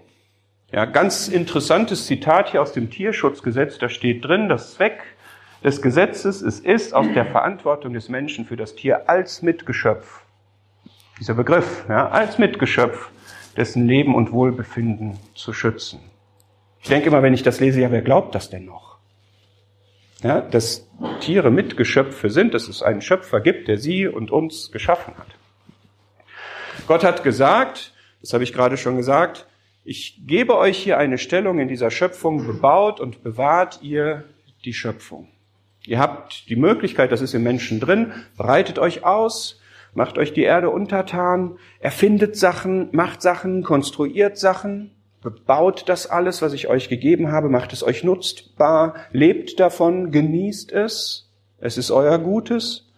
Ja, 0.72 0.86
ganz 0.86 1.28
interessantes 1.28 2.06
Zitat 2.06 2.50
hier 2.50 2.62
aus 2.62 2.72
dem 2.72 2.90
Tierschutzgesetz, 2.90 3.78
da 3.78 3.90
steht 3.90 4.24
drin, 4.24 4.48
das 4.48 4.74
Zweck 4.74 5.02
des 5.62 5.82
Gesetzes 5.82 6.42
es 6.42 6.58
ist 6.58 6.94
aus 6.94 7.06
der 7.14 7.26
Verantwortung 7.26 7.92
des 7.92 8.08
Menschen 8.08 8.46
für 8.46 8.56
das 8.56 8.74
Tier 8.74 9.08
als 9.08 9.42
Mitgeschöpf 9.42 10.22
dieser 11.22 11.34
Begriff, 11.34 11.84
ja, 11.88 12.08
als 12.08 12.38
Mitgeschöpf 12.38 13.10
dessen 13.56 13.86
Leben 13.86 14.16
und 14.16 14.32
Wohlbefinden 14.32 15.20
zu 15.36 15.52
schützen. 15.52 16.00
Ich 16.80 16.88
denke 16.88 17.06
immer, 17.06 17.22
wenn 17.22 17.32
ich 17.32 17.44
das 17.44 17.60
lese, 17.60 17.80
ja, 17.80 17.92
wer 17.92 18.02
glaubt 18.02 18.34
das 18.34 18.50
denn 18.50 18.64
noch? 18.64 18.98
Ja, 20.24 20.40
dass 20.40 20.90
Tiere 21.20 21.52
Mitgeschöpfe 21.52 22.28
sind, 22.28 22.54
dass 22.54 22.66
es 22.66 22.82
einen 22.82 23.02
Schöpfer 23.02 23.40
gibt, 23.40 23.68
der 23.68 23.78
sie 23.78 24.08
und 24.08 24.32
uns 24.32 24.72
geschaffen 24.72 25.14
hat. 25.16 25.28
Gott 26.88 27.04
hat 27.04 27.22
gesagt, 27.22 27.94
das 28.20 28.32
habe 28.32 28.42
ich 28.42 28.52
gerade 28.52 28.76
schon 28.76 28.96
gesagt, 28.96 29.46
ich 29.84 30.22
gebe 30.26 30.56
euch 30.56 30.76
hier 30.76 30.98
eine 30.98 31.18
Stellung 31.18 31.60
in 31.60 31.68
dieser 31.68 31.92
Schöpfung, 31.92 32.48
bebaut 32.48 32.98
und 32.98 33.22
bewahrt 33.22 33.78
ihr 33.80 34.24
die 34.64 34.74
Schöpfung. 34.74 35.28
Ihr 35.86 36.00
habt 36.00 36.48
die 36.48 36.56
Möglichkeit, 36.56 37.12
das 37.12 37.20
ist 37.20 37.34
im 37.34 37.44
Menschen 37.44 37.78
drin, 37.78 38.12
breitet 38.36 38.80
euch 38.80 39.04
aus, 39.04 39.61
macht 39.94 40.18
euch 40.18 40.32
die 40.32 40.42
Erde 40.42 40.70
untertan, 40.70 41.58
erfindet 41.80 42.36
Sachen, 42.36 42.88
macht 42.92 43.22
Sachen, 43.22 43.62
konstruiert 43.62 44.38
Sachen, 44.38 44.94
bebaut 45.22 45.88
das 45.88 46.08
alles, 46.08 46.42
was 46.42 46.52
ich 46.52 46.68
euch 46.68 46.88
gegeben 46.88 47.30
habe, 47.30 47.48
macht 47.48 47.72
es 47.72 47.82
euch 47.82 48.04
nutzbar, 48.04 48.94
lebt 49.12 49.60
davon, 49.60 50.10
genießt 50.10 50.72
es, 50.72 51.30
es 51.58 51.78
ist 51.78 51.90
euer 51.90 52.18
Gutes 52.18 52.90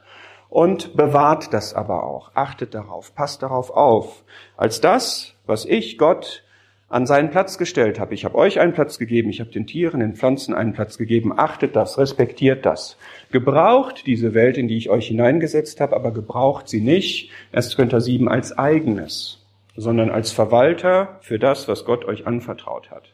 und 0.48 0.96
bewahrt 0.96 1.52
das 1.52 1.74
aber 1.74 2.04
auch, 2.04 2.30
achtet 2.34 2.74
darauf, 2.74 3.14
passt 3.14 3.42
darauf 3.42 3.70
auf, 3.70 4.24
als 4.56 4.80
das, 4.80 5.34
was 5.46 5.66
ich, 5.66 5.98
Gott, 5.98 6.44
an 6.88 7.06
seinen 7.06 7.30
Platz 7.30 7.58
gestellt 7.58 7.98
habe. 7.98 8.14
Ich 8.14 8.24
habe 8.24 8.36
euch 8.36 8.60
einen 8.60 8.72
Platz 8.72 8.98
gegeben, 8.98 9.28
ich 9.28 9.40
habe 9.40 9.50
den 9.50 9.66
Tieren, 9.66 9.98
den 9.98 10.14
Pflanzen 10.14 10.54
einen 10.54 10.74
Platz 10.74 10.96
gegeben. 10.96 11.36
Achtet 11.36 11.74
das, 11.74 11.98
respektiert 11.98 12.64
das. 12.64 12.96
Gebraucht 13.34 14.06
diese 14.06 14.32
Welt, 14.32 14.56
in 14.56 14.68
die 14.68 14.76
ich 14.76 14.90
euch 14.90 15.08
hineingesetzt 15.08 15.80
habe, 15.80 15.96
aber 15.96 16.12
gebraucht 16.12 16.68
sie 16.68 16.80
nicht, 16.80 17.32
1. 17.50 17.74
Korinther 17.74 18.00
7, 18.00 18.28
als 18.28 18.56
eigenes, 18.56 19.44
sondern 19.74 20.10
als 20.10 20.30
Verwalter 20.30 21.18
für 21.20 21.40
das, 21.40 21.66
was 21.66 21.84
Gott 21.84 22.04
euch 22.04 22.28
anvertraut 22.28 22.92
hat. 22.92 23.12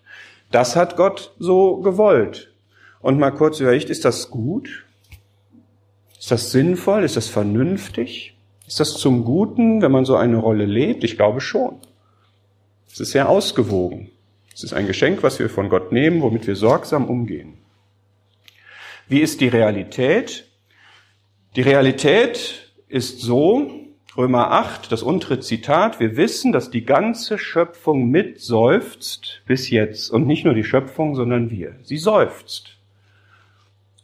Das 0.50 0.76
hat 0.76 0.98
Gott 0.98 1.32
so 1.38 1.78
gewollt. 1.78 2.52
Und 3.00 3.18
mal 3.18 3.30
kurz 3.30 3.60
überlegt, 3.60 3.88
ist 3.88 4.04
das 4.04 4.28
gut? 4.28 4.84
Ist 6.18 6.30
das 6.30 6.50
sinnvoll? 6.50 7.02
Ist 7.02 7.16
das 7.16 7.28
vernünftig? 7.28 8.36
Ist 8.66 8.78
das 8.78 8.92
zum 8.98 9.24
Guten, 9.24 9.80
wenn 9.80 9.90
man 9.90 10.04
so 10.04 10.16
eine 10.16 10.36
Rolle 10.36 10.66
lebt? 10.66 11.02
Ich 11.02 11.16
glaube 11.16 11.40
schon. 11.40 11.76
Es 12.92 13.00
ist 13.00 13.12
sehr 13.12 13.30
ausgewogen. 13.30 14.10
Es 14.52 14.64
ist 14.64 14.74
ein 14.74 14.86
Geschenk, 14.86 15.22
was 15.22 15.38
wir 15.38 15.48
von 15.48 15.70
Gott 15.70 15.92
nehmen, 15.92 16.20
womit 16.20 16.46
wir 16.46 16.56
sorgsam 16.56 17.06
umgehen. 17.08 17.54
Wie 19.10 19.22
ist 19.22 19.40
die 19.40 19.48
Realität? 19.48 20.46
Die 21.56 21.62
Realität 21.62 22.70
ist 22.86 23.20
so, 23.20 23.68
Römer 24.16 24.52
8, 24.52 24.92
das 24.92 25.02
untere 25.02 25.40
Zitat, 25.40 25.98
wir 25.98 26.16
wissen, 26.16 26.52
dass 26.52 26.70
die 26.70 26.84
ganze 26.84 27.36
Schöpfung 27.36 28.08
mitseufzt 28.08 29.42
bis 29.46 29.68
jetzt. 29.68 30.10
Und 30.10 30.28
nicht 30.28 30.44
nur 30.44 30.54
die 30.54 30.62
Schöpfung, 30.62 31.16
sondern 31.16 31.50
wir. 31.50 31.74
Sie 31.82 31.98
seufzt. 31.98 32.76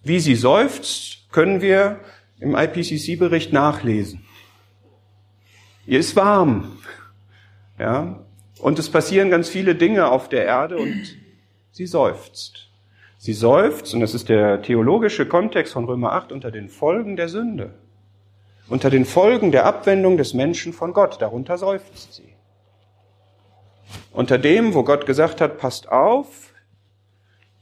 Wie 0.03 0.19
sie 0.19 0.35
seufzt, 0.35 1.31
können 1.31 1.61
wir 1.61 2.01
im 2.41 2.57
IPCC-Bericht 2.57 3.53
nachlesen. 3.53 4.25
Ihr 5.87 6.01
ist 6.01 6.17
warm. 6.17 6.79
Ja, 7.79 8.27
und 8.59 8.81
es 8.81 8.91
passieren 8.91 9.31
ganz 9.31 9.49
viele 9.49 9.77
Dinge 9.77 10.09
auf 10.09 10.29
der 10.29 10.47
Erde 10.47 10.79
und 10.79 11.17
sie 11.71 11.87
seufzt. 11.87 12.66
Sie 13.27 13.33
seufzt, 13.33 13.93
und 13.93 13.99
das 13.99 14.15
ist 14.15 14.29
der 14.29 14.63
theologische 14.63 15.27
Kontext 15.27 15.73
von 15.73 15.85
Römer 15.85 16.13
8, 16.13 16.31
unter 16.31 16.53
den 16.53 16.69
Folgen 16.69 17.17
der 17.17 17.29
Sünde. 17.29 17.75
Unter 18.69 18.89
den 18.89 19.05
Folgen 19.05 19.51
der 19.51 19.67
Abwendung 19.67 20.17
des 20.17 20.33
Menschen 20.33 20.73
von 20.73 20.93
Gott. 20.93 21.21
Darunter 21.21 21.59
seufzt 21.59 22.15
sie. 22.15 22.37
Unter 24.13 24.39
dem, 24.39 24.75
wo 24.75 24.85
Gott 24.85 25.07
gesagt 25.07 25.41
hat, 25.41 25.59
passt 25.59 25.91
auf, 25.91 26.55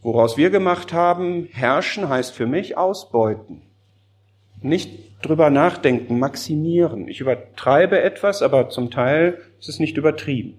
woraus 0.02 0.37
wir 0.37 0.50
gemacht 0.50 0.92
haben, 0.92 1.49
herrschen 1.50 2.11
heißt 2.11 2.35
für 2.35 2.47
mich 2.47 2.76
ausbeuten. 2.76 3.62
Nicht 4.61 5.25
drüber 5.25 5.49
nachdenken, 5.49 6.18
maximieren. 6.18 7.09
Ich 7.09 7.21
übertreibe 7.21 8.02
etwas, 8.02 8.42
aber 8.42 8.68
zum 8.68 8.90
Teil 8.90 9.40
ist 9.59 9.71
es 9.71 9.78
nicht 9.78 9.97
übertrieben. 9.97 10.59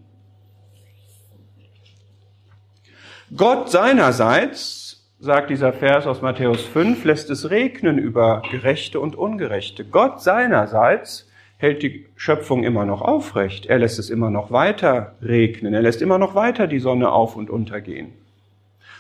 Gott 3.35 3.69
seinerseits, 3.69 4.84
sagt 5.19 5.49
dieser 5.49 5.73
Vers 5.73 6.07
aus 6.07 6.21
Matthäus 6.21 6.61
5, 6.61 7.03
lässt 7.05 7.29
es 7.29 7.49
regnen 7.49 7.97
über 7.97 8.41
Gerechte 8.51 8.99
und 8.99 9.15
Ungerechte. 9.15 9.85
Gott 9.85 10.21
seinerseits 10.21 11.29
hält 11.57 11.83
die 11.83 12.05
Schöpfung 12.15 12.63
immer 12.63 12.85
noch 12.85 13.01
aufrecht. 13.01 13.65
Er 13.65 13.79
lässt 13.79 13.97
es 13.97 14.09
immer 14.09 14.29
noch 14.29 14.51
weiter 14.51 15.15
regnen. 15.21 15.73
Er 15.73 15.81
lässt 15.81 16.01
immer 16.01 16.17
noch 16.17 16.35
weiter 16.35 16.67
die 16.67 16.79
Sonne 16.79 17.11
auf 17.11 17.35
und 17.35 17.49
untergehen. 17.49 18.13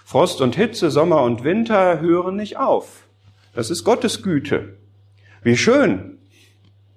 Frost 0.05 0.41
und 0.41 0.55
Hitze, 0.55 0.91
Sommer 0.91 1.23
und 1.23 1.43
Winter 1.43 1.99
hören 1.99 2.35
nicht 2.35 2.57
auf. 2.57 3.07
Das 3.53 3.69
ist 3.69 3.83
Gottes 3.83 4.23
Güte. 4.23 4.77
Wie 5.43 5.57
schön. 5.57 6.17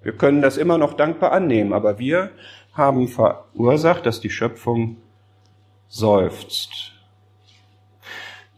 Wir 0.01 0.13
können 0.13 0.41
das 0.41 0.57
immer 0.57 0.77
noch 0.77 0.93
dankbar 0.93 1.33
annehmen, 1.33 1.73
aber 1.73 1.99
wir 1.99 2.31
haben 2.73 3.07
verursacht, 3.07 4.05
dass 4.05 4.21
die 4.21 4.29
Schöpfung 4.29 4.97
seufzt. 5.89 6.98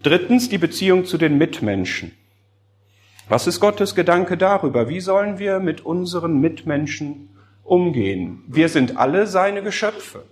Drittens 0.04 0.50
die 0.50 0.58
Beziehung 0.58 1.06
zu 1.06 1.20
den 1.20 1.38
Mitmenschen. 1.38 2.12
Was 3.30 3.46
ist 3.46 3.60
Gottes 3.60 3.94
Gedanke 3.94 4.36
darüber? 4.36 4.90
Wie 4.90 5.00
sollen 5.00 5.38
wir 5.38 5.60
mit 5.60 5.86
unseren 5.86 6.40
Mitmenschen 6.40 7.30
umgehen? 7.64 8.44
Wir 8.48 8.68
sind 8.68 8.98
alle 8.98 9.28
seine 9.28 9.62
Geschöpfe. 9.62 10.24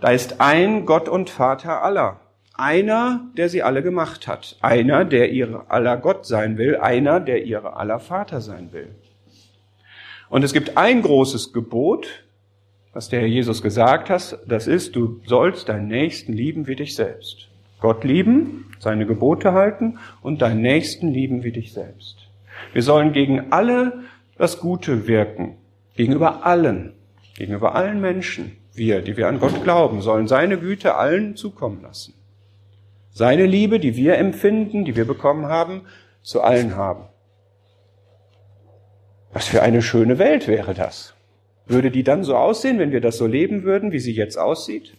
Da 0.00 0.10
ist 0.10 0.40
ein 0.40 0.86
Gott 0.86 1.08
und 1.08 1.30
Vater 1.30 1.82
aller. 1.82 2.20
Einer, 2.54 3.28
der 3.36 3.48
sie 3.48 3.64
alle 3.64 3.82
gemacht 3.82 4.28
hat. 4.28 4.56
Einer, 4.60 5.04
der 5.04 5.32
ihre 5.32 5.68
aller 5.68 5.96
Gott 5.96 6.24
sein 6.24 6.56
will. 6.56 6.76
Einer, 6.76 7.18
der 7.18 7.44
ihre 7.44 7.74
aller 7.76 7.98
Vater 7.98 8.40
sein 8.40 8.72
will. 8.72 8.94
Und 10.28 10.44
es 10.44 10.52
gibt 10.52 10.76
ein 10.76 11.02
großes 11.02 11.52
Gebot, 11.52 12.24
was 12.92 13.08
der 13.08 13.20
Herr 13.20 13.28
Jesus 13.28 13.62
gesagt 13.62 14.10
hat. 14.10 14.38
Das 14.46 14.68
ist, 14.68 14.94
du 14.94 15.20
sollst 15.26 15.68
deinen 15.68 15.88
Nächsten 15.88 16.32
lieben 16.32 16.68
wie 16.68 16.76
dich 16.76 16.94
selbst. 16.94 17.48
Gott 17.80 18.04
lieben, 18.04 18.70
seine 18.78 19.06
Gebote 19.06 19.52
halten 19.52 19.98
und 20.22 20.42
deinen 20.42 20.62
Nächsten 20.62 21.08
lieben 21.08 21.44
wie 21.44 21.52
dich 21.52 21.72
selbst. 21.72 22.28
Wir 22.72 22.82
sollen 22.82 23.12
gegen 23.12 23.52
alle 23.52 24.04
das 24.38 24.60
Gute 24.60 25.06
wirken. 25.06 25.56
Gegenüber 25.94 26.46
allen. 26.46 26.92
Gegenüber 27.36 27.74
allen 27.74 28.00
Menschen. 28.00 28.56
Wir, 28.74 29.00
die 29.00 29.16
wir 29.16 29.28
an 29.28 29.40
Gott 29.40 29.62
glauben, 29.64 30.02
sollen 30.02 30.26
seine 30.26 30.58
Güte 30.58 30.96
allen 30.96 31.36
zukommen 31.36 31.80
lassen. 31.82 32.14
Seine 33.10 33.46
Liebe, 33.46 33.80
die 33.80 33.96
wir 33.96 34.18
empfinden, 34.18 34.84
die 34.84 34.96
wir 34.96 35.06
bekommen 35.06 35.46
haben, 35.46 35.82
zu 36.22 36.42
allen 36.42 36.76
haben. 36.76 37.04
Was 39.32 39.48
für 39.48 39.62
eine 39.62 39.80
schöne 39.80 40.18
Welt 40.18 40.48
wäre 40.48 40.74
das? 40.74 41.14
Würde 41.66 41.90
die 41.90 42.02
dann 42.02 42.24
so 42.24 42.36
aussehen, 42.36 42.78
wenn 42.78 42.92
wir 42.92 43.00
das 43.00 43.16
so 43.16 43.26
leben 43.26 43.62
würden, 43.64 43.92
wie 43.92 43.98
sie 43.98 44.12
jetzt 44.12 44.38
aussieht? 44.38 44.96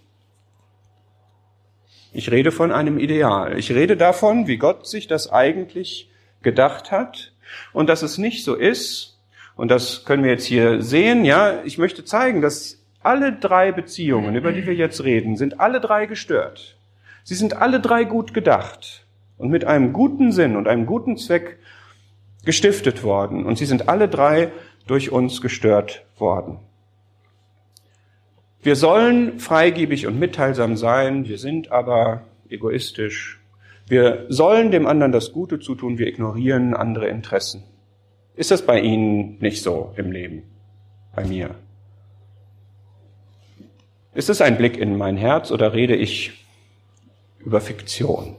Ich 2.14 2.32
rede 2.32 2.52
von 2.52 2.72
einem 2.72 3.00
Ideal. 3.00 3.58
Ich 3.58 3.72
rede 3.72 3.98
davon, 3.98 4.48
wie 4.48 4.58
Gott 4.58 4.88
sich 4.88 5.08
das 5.08 5.32
eigentlich 5.32 6.10
gedacht 6.42 6.92
hat 6.92 7.34
und 7.74 7.88
dass 7.88 8.02
es 8.02 8.18
nicht 8.18 8.44
so 8.44 8.56
ist. 8.56 9.20
Und 9.56 9.70
das 9.70 10.06
können 10.06 10.24
wir 10.24 10.32
jetzt 10.32 10.46
hier 10.46 10.82
sehen. 10.82 11.26
Ja, 11.26 11.64
ich 11.64 11.78
möchte 11.78 12.06
zeigen, 12.06 12.42
dass 12.42 12.84
alle 13.02 13.34
drei 13.34 13.72
Beziehungen, 13.72 14.36
über 14.36 14.52
die 14.52 14.66
wir 14.66 14.76
jetzt 14.76 15.04
reden, 15.04 15.38
sind 15.38 15.60
alle 15.60 15.80
drei 15.80 16.06
gestört. 16.06 16.78
Sie 17.24 17.36
sind 17.36 17.58
alle 17.58 17.80
drei 17.80 18.04
gut 18.04 18.34
gedacht 18.34 19.06
und 19.38 19.50
mit 19.50 19.66
einem 19.66 19.94
guten 19.94 20.32
Sinn 20.32 20.56
und 20.56 20.68
einem 20.68 20.86
guten 20.86 21.18
Zweck 21.18 21.58
gestiftet 22.46 23.04
worden. 23.04 23.46
Und 23.46 23.58
sie 23.58 23.66
sind 23.66 23.90
alle 23.90 24.08
drei 24.08 24.52
durch 24.88 25.12
uns 25.12 25.42
gestört 25.42 26.06
worden. 26.18 26.60
Wir 28.62 28.76
sollen 28.76 29.40
freigebig 29.40 30.08
und 30.08 30.20
mitteilsam 30.20 30.78
sein, 30.78 31.28
wir 31.28 31.38
sind 31.38 31.72
aber 31.72 32.24
egoistisch. 32.50 33.40
Wir 33.88 34.26
sollen 34.30 34.72
dem 34.72 34.86
anderen 34.88 35.12
das 35.12 35.32
Gute 35.32 35.60
zutun, 35.60 35.98
wir 35.98 36.08
ignorieren 36.08 36.74
andere 36.74 37.08
Interessen. 37.08 37.64
Ist 38.36 38.52
das 38.52 38.64
bei 38.64 38.80
Ihnen 38.80 39.38
nicht 39.40 39.64
so 39.64 39.94
im 39.96 40.12
Leben? 40.12 40.44
Bei 41.16 41.26
mir? 41.26 41.56
Ist 44.14 44.30
es 44.30 44.42
ein 44.42 44.58
Blick 44.58 44.78
in 44.78 44.98
mein 44.98 45.18
Herz 45.18 45.52
oder 45.52 45.74
rede 45.74 45.96
ich 45.96 46.34
über 47.48 47.62
Fiktion. 47.62 48.36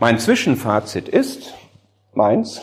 Mein 0.00 0.18
Zwischenfazit 0.18 1.08
ist, 1.08 1.54
meins, 2.12 2.62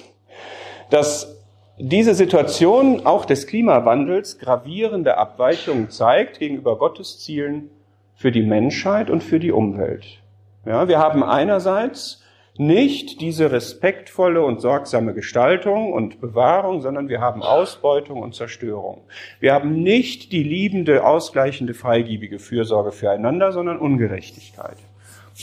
dass 0.90 1.35
diese 1.77 2.15
Situation 2.15 3.05
auch 3.05 3.25
des 3.25 3.48
Klimawandels 3.48 4.39
gravierende 4.39 5.17
Abweichungen 5.17 5.89
zeigt 5.89 6.39
gegenüber 6.39 6.77
Gottes 6.77 7.20
Zielen 7.20 7.70
für 8.15 8.32
die 8.32 8.44
Menschheit 8.44 9.10
und 9.10 9.24
für 9.24 9.39
die 9.39 9.51
Umwelt. 9.51 10.22
Ja, 10.65 10.88
wir 10.88 11.00
haben 11.00 11.22
einerseits 11.22 12.24
nicht 12.58 13.20
diese 13.20 13.51
respektvolle 13.51 14.41
und 14.41 14.62
sorgsame 14.62 15.14
Gestaltung 15.14 15.92
und 15.92 16.22
Bewahrung, 16.22 16.81
sondern 16.81 17.09
wir 17.09 17.20
haben 17.20 17.44
Ausbeutung 17.44 18.22
und 18.22 18.33
Zerstörung. 18.33 19.01
Wir 19.42 19.53
haben 19.53 19.83
nicht 19.83 20.31
die 20.31 20.44
liebende, 20.44 21.05
ausgleichende, 21.05 21.74
freigiebige 21.74 22.40
Fürsorge 22.40 22.94
füreinander, 22.94 23.51
sondern 23.51 23.77
Ungerechtigkeit. 23.77 24.77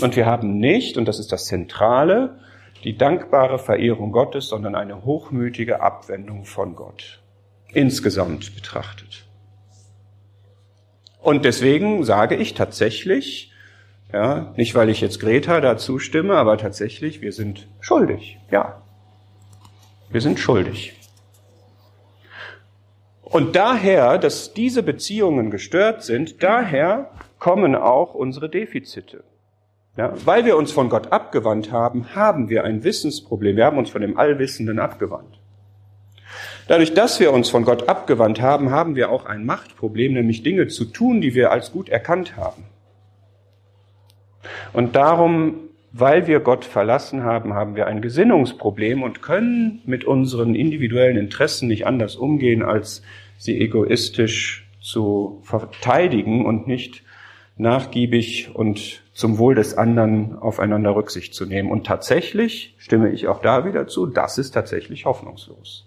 Und 0.00 0.16
wir 0.16 0.24
haben 0.24 0.56
nicht, 0.56 0.96
und 0.96 1.06
das 1.06 1.18
ist 1.18 1.32
das 1.32 1.44
Zentrale, 1.44 2.38
die 2.84 2.96
dankbare 2.96 3.58
Verehrung 3.58 4.12
Gottes, 4.12 4.48
sondern 4.48 4.74
eine 4.74 5.04
hochmütige 5.04 5.80
Abwendung 5.80 6.44
von 6.44 6.74
Gott. 6.74 7.22
Insgesamt 7.72 8.54
betrachtet. 8.54 9.24
Und 11.20 11.44
deswegen 11.44 12.04
sage 12.04 12.34
ich 12.34 12.54
tatsächlich, 12.54 13.52
ja, 14.12 14.52
nicht 14.56 14.74
weil 14.74 14.88
ich 14.88 15.00
jetzt 15.00 15.20
Greta 15.20 15.60
dazu 15.60 15.98
stimme, 15.98 16.34
aber 16.34 16.58
tatsächlich, 16.58 17.20
wir 17.22 17.32
sind 17.32 17.68
schuldig. 17.80 18.38
Ja. 18.50 18.82
Wir 20.10 20.20
sind 20.20 20.38
schuldig. 20.38 20.94
Und 23.22 23.56
daher, 23.56 24.18
dass 24.18 24.52
diese 24.52 24.82
Beziehungen 24.82 25.50
gestört 25.50 26.02
sind, 26.02 26.42
daher 26.42 27.10
kommen 27.38 27.74
auch 27.74 28.12
unsere 28.14 28.50
Defizite. 28.50 29.24
Ja, 29.96 30.14
weil 30.24 30.46
wir 30.46 30.56
uns 30.56 30.72
von 30.72 30.88
Gott 30.88 31.12
abgewandt 31.12 31.70
haben, 31.70 32.14
haben 32.14 32.48
wir 32.48 32.64
ein 32.64 32.82
Wissensproblem. 32.82 33.56
Wir 33.56 33.66
haben 33.66 33.76
uns 33.76 33.90
von 33.90 34.00
dem 34.00 34.16
Allwissenden 34.16 34.78
abgewandt. 34.78 35.38
Dadurch, 36.66 36.94
dass 36.94 37.20
wir 37.20 37.32
uns 37.32 37.50
von 37.50 37.64
Gott 37.64 37.88
abgewandt 37.88 38.40
haben, 38.40 38.70
haben 38.70 38.96
wir 38.96 39.10
auch 39.10 39.26
ein 39.26 39.44
Machtproblem, 39.44 40.14
nämlich 40.14 40.42
Dinge 40.42 40.68
zu 40.68 40.86
tun, 40.86 41.20
die 41.20 41.34
wir 41.34 41.50
als 41.50 41.72
gut 41.72 41.90
erkannt 41.90 42.36
haben. 42.36 42.64
Und 44.72 44.96
darum, 44.96 45.56
weil 45.92 46.26
wir 46.26 46.40
Gott 46.40 46.64
verlassen 46.64 47.24
haben, 47.24 47.52
haben 47.52 47.76
wir 47.76 47.86
ein 47.86 48.00
Gesinnungsproblem 48.00 49.02
und 49.02 49.20
können 49.20 49.82
mit 49.84 50.04
unseren 50.04 50.54
individuellen 50.54 51.18
Interessen 51.18 51.68
nicht 51.68 51.86
anders 51.86 52.16
umgehen, 52.16 52.62
als 52.62 53.02
sie 53.36 53.60
egoistisch 53.60 54.66
zu 54.80 55.40
verteidigen 55.42 56.46
und 56.46 56.66
nicht 56.66 57.02
nachgiebig 57.58 58.50
und 58.54 59.01
zum 59.12 59.38
Wohl 59.38 59.54
des 59.54 59.76
anderen 59.76 60.38
aufeinander 60.38 60.94
Rücksicht 60.94 61.34
zu 61.34 61.44
nehmen. 61.46 61.70
Und 61.70 61.86
tatsächlich 61.86 62.74
stimme 62.78 63.10
ich 63.10 63.28
auch 63.28 63.40
da 63.40 63.64
wieder 63.64 63.86
zu, 63.86 64.06
das 64.06 64.38
ist 64.38 64.52
tatsächlich 64.52 65.04
hoffnungslos. 65.04 65.86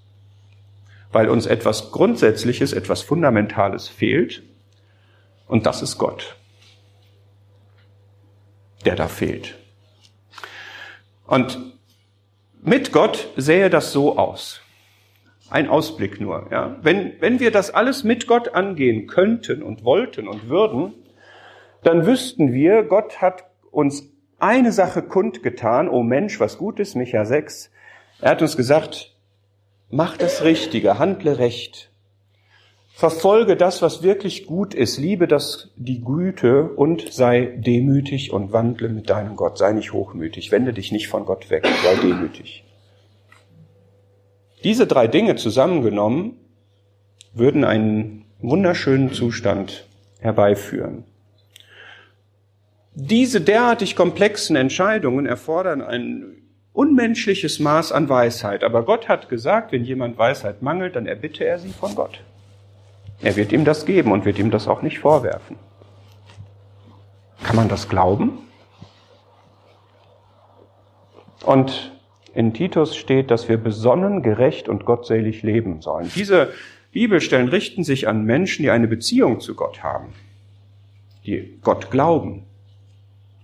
Weil 1.12 1.30
uns 1.30 1.46
etwas 1.46 1.92
Grundsätzliches, 1.92 2.74
etwas 2.74 3.02
Fundamentales 3.02 3.88
fehlt, 3.88 4.44
und 5.48 5.66
das 5.66 5.82
ist 5.82 5.98
Gott 5.98 6.36
der 8.86 8.96
da 8.96 9.08
fehlt. 9.08 9.56
Und 11.28 11.58
mit 12.62 12.92
Gott 12.92 13.30
sähe 13.36 13.70
das 13.70 13.92
so 13.92 14.18
aus. 14.18 14.62
Ein 15.50 15.70
Ausblick 15.70 16.20
nur. 16.20 16.48
Ja. 16.52 16.78
Wenn, 16.82 17.14
wenn 17.20 17.40
wir 17.40 17.52
das 17.52 17.72
alles 17.72 18.04
mit 18.04 18.28
Gott 18.28 18.50
angehen 18.50 19.08
könnten 19.08 19.62
und 19.62 19.84
wollten 19.84 20.28
und 20.28 20.50
würden, 20.50 20.94
dann 21.86 22.06
wüssten 22.06 22.54
wir, 22.54 22.84
Gott 22.84 23.22
hat 23.22 23.46
uns 23.72 24.10
eine 24.40 24.72
Sache 24.72 25.02
kundgetan, 25.02 25.90
o 25.90 26.04
Mensch, 26.04 26.40
was 26.40 26.58
gut 26.58 26.80
ist, 26.80 26.96
Micha 26.96 27.26
6. 27.26 27.72
Er 28.22 28.32
hat 28.32 28.42
uns 28.42 28.58
gesagt, 28.58 29.16
mach 29.90 30.18
das 30.18 30.44
Richtige, 30.44 31.00
handle 31.00 31.38
recht, 31.38 31.92
Verfolge 32.98 33.58
das, 33.58 33.82
was 33.82 34.04
wirklich 34.04 34.46
gut 34.46 34.74
ist, 34.74 34.98
liebe 34.98 35.28
das, 35.28 35.70
die 35.76 36.00
Güte 36.00 36.64
und 36.64 37.12
sei 37.12 37.48
demütig 37.58 38.32
und 38.32 38.54
wandle 38.54 38.88
mit 38.88 39.10
deinem 39.10 39.36
Gott. 39.36 39.58
Sei 39.58 39.74
nicht 39.74 39.92
hochmütig, 39.92 40.50
wende 40.54 40.72
dich 40.72 40.94
nicht 40.94 41.10
von 41.10 41.26
Gott 41.26 41.50
weg, 41.50 41.68
sei 41.84 41.96
demütig. 42.02 42.64
Diese 44.64 44.88
drei 44.88 45.08
Dinge 45.08 45.36
zusammengenommen 45.36 46.38
würden 47.34 47.66
einen 47.66 48.24
wunderschönen 48.40 49.12
Zustand 49.12 49.86
herbeiführen. 50.22 51.04
Diese 52.96 53.42
derartig 53.42 53.98
komplexen 53.98 54.56
Entscheidungen 54.56 55.26
erfordern 55.26 55.82
ein 55.82 56.38
unmenschliches 56.72 57.60
Maß 57.60 57.92
an 57.92 58.08
Weisheit. 58.08 58.64
Aber 58.64 58.84
Gott 58.84 59.10
hat 59.10 59.28
gesagt, 59.28 59.74
wenn 59.74 59.84
jemand 59.84 60.18
Weisheit 60.18 60.62
mangelt, 60.62 60.96
dann 60.96 61.06
erbitte 61.06 61.44
er 61.44 61.60
sie 61.60 61.70
von 61.70 61.94
Gott. 61.94 62.22
Er 63.22 63.36
wird 63.36 63.52
ihm 63.52 63.66
das 63.66 63.86
geben 63.86 64.12
und 64.14 64.24
wird 64.24 64.40
ihm 64.40 64.50
das 64.50 64.68
auch 64.68 64.82
nicht 64.82 65.00
vorwerfen. 65.00 65.58
Kann 67.44 67.58
man 67.58 67.68
das 67.70 67.90
glauben? 67.90 68.40
Und 71.46 71.92
in 72.34 72.54
Titus 72.54 72.96
steht, 72.96 73.30
dass 73.30 73.50
wir 73.50 73.58
besonnen, 73.58 74.24
gerecht 74.24 74.70
und 74.70 74.86
gottselig 74.86 75.44
leben 75.44 75.82
sollen. 75.82 76.10
Diese 76.16 76.54
Bibelstellen 76.92 77.50
richten 77.50 77.84
sich 77.84 78.08
an 78.08 78.24
Menschen, 78.24 78.64
die 78.64 78.70
eine 78.70 78.88
Beziehung 78.88 79.42
zu 79.42 79.54
Gott 79.54 79.84
haben, 79.84 80.14
die 81.26 81.60
Gott 81.62 81.92
glauben. 81.92 82.46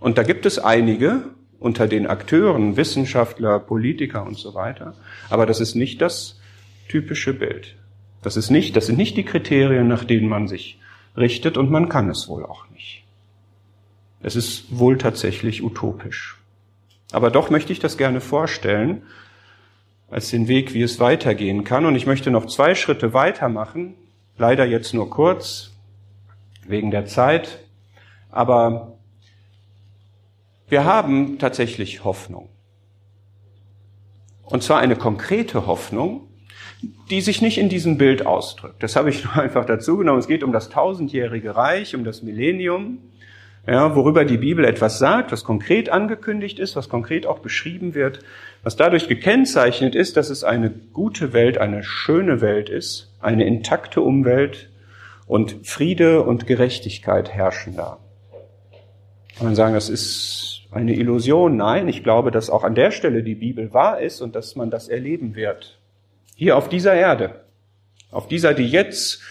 Und 0.02 0.18
da 0.18 0.24
gibt 0.24 0.46
es 0.46 0.60
einige 0.60 1.22
unter 1.60 1.88
den 1.88 2.08
Akteuren, 2.08 2.76
Wissenschaftler, 2.76 3.60
Politiker 3.60 4.26
und 4.26 4.36
so 4.38 4.56
weiter, 4.56 4.96
aber 5.30 5.46
das 5.46 5.62
ist 5.62 5.76
nicht 5.76 6.02
das 6.02 6.42
typische 6.90 7.34
Bild. 7.34 7.76
Das 8.24 8.36
ist 8.36 8.50
nicht, 8.50 8.76
das 8.76 8.88
sind 8.88 8.98
nicht 8.98 9.16
die 9.16 9.24
Kriterien, 9.24 9.88
nach 9.88 10.04
denen 10.04 10.28
man 10.28 10.48
sich 10.48 10.80
richtet 11.16 11.56
und 11.56 11.72
man 11.72 11.88
kann 11.88 12.10
es 12.10 12.28
wohl 12.28 12.46
auch 12.46 12.70
nicht. 12.72 13.04
Es 14.24 14.36
ist 14.36 14.78
wohl 14.78 14.98
tatsächlich 14.98 15.64
utopisch. 15.64 16.38
Aber 17.12 17.30
doch 17.30 17.50
möchte 17.50 17.72
ich 17.72 17.80
das 17.80 17.98
gerne 17.98 18.22
vorstellen 18.22 19.04
als 20.10 20.30
den 20.30 20.48
Weg, 20.48 20.74
wie 20.74 20.82
es 20.82 21.00
weitergehen 21.00 21.64
kann. 21.64 21.86
Und 21.86 21.96
ich 21.96 22.06
möchte 22.06 22.32
noch 22.32 22.46
zwei 22.48 22.76
Schritte 22.76 23.14
weitermachen. 23.14 23.96
Leider 24.38 24.66
jetzt 24.66 24.94
nur 24.94 25.10
kurz, 25.10 25.72
wegen 26.68 26.92
der 26.92 27.06
Zeit. 27.06 27.60
Aber 28.30 28.98
wir 30.72 30.86
haben 30.86 31.38
tatsächlich 31.38 32.06
Hoffnung. 32.06 32.48
Und 34.46 34.64
zwar 34.64 34.80
eine 34.80 34.96
konkrete 34.96 35.68
Hoffnung, 35.68 36.30
die 37.10 37.20
sich 37.20 37.42
nicht 37.42 37.58
in 37.58 37.68
diesem 37.68 37.98
Bild 37.98 38.26
ausdrückt. 38.26 38.82
Das 38.82 38.96
habe 38.96 39.10
ich 39.10 39.26
nur 39.26 39.36
einfach 39.42 39.66
dazu 39.66 39.98
genommen. 39.98 40.20
Es 40.20 40.28
geht 40.28 40.44
um 40.44 40.54
das 40.54 40.70
tausendjährige 40.70 41.58
Reich, 41.58 41.94
um 41.94 42.06
das 42.06 42.24
Millennium, 42.24 43.00
ja, 43.68 43.98
worüber 43.98 44.24
die 44.24 44.38
Bibel 44.38 44.64
etwas 44.64 44.98
sagt, 44.98 45.34
was 45.34 45.44
konkret 45.44 45.90
angekündigt 45.90 46.58
ist, 46.58 46.78
was 46.78 46.88
konkret 46.88 47.28
auch 47.28 47.40
beschrieben 47.40 47.94
wird, 47.94 48.20
was 48.64 48.78
dadurch 48.78 49.10
gekennzeichnet 49.10 49.94
ist, 49.94 50.16
dass 50.16 50.30
es 50.30 50.46
eine 50.46 50.72
gute 50.72 51.34
Welt, 51.34 51.58
eine 51.58 51.84
schöne 51.84 52.40
Welt 52.40 52.70
ist, 52.70 53.14
eine 53.20 53.46
intakte 53.46 54.00
Umwelt 54.00 54.70
und 55.28 55.68
Friede 55.68 56.24
und 56.24 56.48
Gerechtigkeit 56.48 57.30
herrschen 57.30 57.76
da. 57.76 58.00
Kann 59.38 59.48
man 59.48 59.56
sagen, 59.56 59.76
das 59.76 59.90
ist 59.90 60.61
eine 60.72 60.96
Illusion? 60.96 61.58
Nein, 61.58 61.88
ich 61.88 62.04
glaube, 62.04 62.32
dass 62.32 62.50
auch 62.50 62.64
an 62.64 62.76
der 62.76 62.92
Stelle 62.92 63.24
die 63.24 63.36
Bibel 63.36 63.74
wahr 63.74 64.02
ist 64.02 64.22
und 64.22 64.36
dass 64.36 64.56
man 64.56 64.72
das 64.72 64.88
erleben 64.88 65.36
wird. 65.36 65.78
Hier 66.36 66.58
auf 66.58 66.70
dieser 66.70 66.94
Erde, 66.94 67.44
auf 68.10 68.28
dieser, 68.28 68.54
die 68.54 68.68
jetzt 68.68 69.22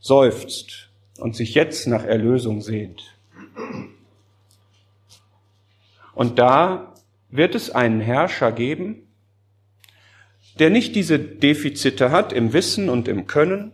seufzt 0.00 0.90
und 1.18 1.34
sich 1.34 1.54
jetzt 1.54 1.86
nach 1.86 2.04
Erlösung 2.04 2.60
sehnt. 2.60 3.16
Und 6.14 6.38
da 6.38 6.94
wird 7.30 7.54
es 7.54 7.70
einen 7.70 8.00
Herrscher 8.00 8.52
geben, 8.52 9.08
der 10.58 10.70
nicht 10.70 10.96
diese 10.96 11.18
Defizite 11.18 12.10
hat 12.10 12.32
im 12.32 12.52
Wissen 12.52 12.88
und 12.88 13.06
im 13.06 13.26
Können 13.26 13.70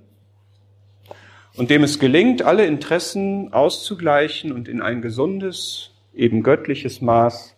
und 1.57 1.71
dem 1.71 1.85
es 1.85 1.99
gelingt, 1.99 2.43
alle 2.43 2.67
Interessen 2.67 3.53
auszugleichen 3.53 4.53
und 4.53 4.69
in 4.69 4.83
ein 4.83 5.01
gesundes, 5.01 5.94
eben 6.15 6.43
göttliches 6.43 7.01
Maß 7.01 7.57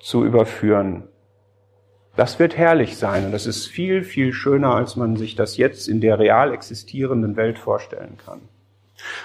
zu 0.00 0.24
überführen. 0.24 1.04
Das 2.16 2.38
wird 2.38 2.56
herrlich 2.56 2.96
sein 2.96 3.26
und 3.26 3.32
das 3.32 3.46
ist 3.46 3.66
viel, 3.66 4.04
viel 4.04 4.32
schöner, 4.32 4.74
als 4.74 4.96
man 4.96 5.16
sich 5.16 5.34
das 5.34 5.56
jetzt 5.56 5.88
in 5.88 6.00
der 6.00 6.18
real 6.18 6.52
existierenden 6.52 7.36
Welt 7.36 7.58
vorstellen 7.58 8.16
kann. 8.24 8.40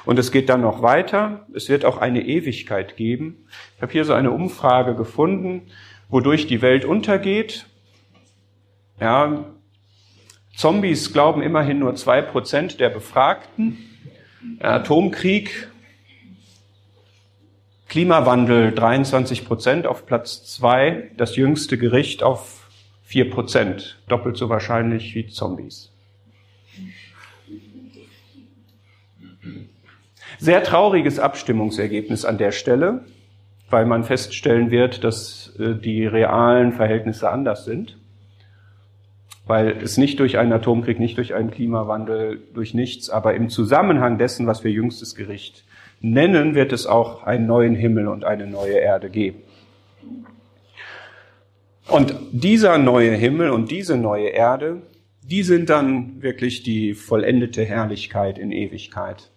Und 0.05 0.17
es 0.17 0.31
geht 0.31 0.49
dann 0.49 0.61
noch 0.61 0.81
weiter. 0.81 1.45
Es 1.53 1.69
wird 1.69 1.85
auch 1.85 1.97
eine 1.97 2.25
Ewigkeit 2.25 2.97
geben. 2.97 3.45
Ich 3.75 3.81
habe 3.81 3.91
hier 3.91 4.05
so 4.05 4.13
eine 4.13 4.31
Umfrage 4.31 4.95
gefunden, 4.95 5.67
wodurch 6.09 6.47
die 6.47 6.61
Welt 6.61 6.85
untergeht. 6.85 7.67
Ja, 8.99 9.45
Zombies 10.55 11.13
glauben 11.13 11.41
immerhin 11.41 11.79
nur 11.79 11.95
zwei 11.95 12.21
Prozent 12.21 12.79
der 12.79 12.89
Befragten. 12.89 13.77
Atomkrieg, 14.59 15.69
Klimawandel 17.89 18.71
23 18.71 19.45
Prozent 19.45 19.87
auf 19.87 20.05
Platz 20.05 20.45
zwei. 20.45 21.09
Das 21.17 21.35
jüngste 21.35 21.75
Gericht 21.75 22.21
auf 22.21 22.69
vier 23.01 23.31
Prozent. 23.31 23.99
Doppelt 24.07 24.37
so 24.37 24.47
wahrscheinlich 24.47 25.15
wie 25.15 25.25
Zombies. 25.25 25.91
Sehr 30.37 30.63
trauriges 30.63 31.17
Abstimmungsergebnis 31.17 32.25
an 32.25 32.37
der 32.37 32.51
Stelle, 32.51 33.05
weil 33.71 33.87
man 33.87 34.03
feststellen 34.03 34.69
wird, 34.69 35.03
dass 35.03 35.55
äh, 35.57 35.73
die 35.73 36.05
realen 36.05 36.73
Verhältnisse 36.73 37.31
anders 37.31 37.65
sind, 37.65 37.97
weil 39.47 39.69
es 39.81 39.97
nicht 39.97 40.19
durch 40.19 40.37
einen 40.37 40.53
Atomkrieg, 40.53 40.99
nicht 40.99 41.17
durch 41.17 41.33
einen 41.33 41.49
Klimawandel, 41.49 42.39
durch 42.53 42.75
nichts, 42.75 43.09
aber 43.09 43.33
im 43.33 43.49
Zusammenhang 43.49 44.19
dessen, 44.19 44.45
was 44.45 44.63
wir 44.63 44.71
jüngstes 44.71 45.15
Gericht 45.15 45.65
nennen, 46.01 46.55
wird 46.55 46.73
es 46.73 46.87
auch 46.87 47.23
einen 47.23 47.45
neuen 47.47 47.75
Himmel 47.75 48.07
und 48.07 48.23
eine 48.23 48.47
neue 48.47 48.77
Erde 48.77 49.09
geben. 49.09 49.39
Und 51.87 52.15
dieser 52.31 52.77
neue 52.77 53.11
Himmel 53.11 53.49
und 53.49 53.71
diese 53.71 53.97
neue 53.97 54.27
Erde, 54.27 54.83
die 55.23 55.43
sind 55.43 55.69
dann 55.69 56.21
wirklich 56.21 56.63
die 56.63 56.93
vollendete 56.93 57.63
Herrlichkeit 57.63 58.37
in 58.37 58.51
Ewigkeit. 58.51 59.31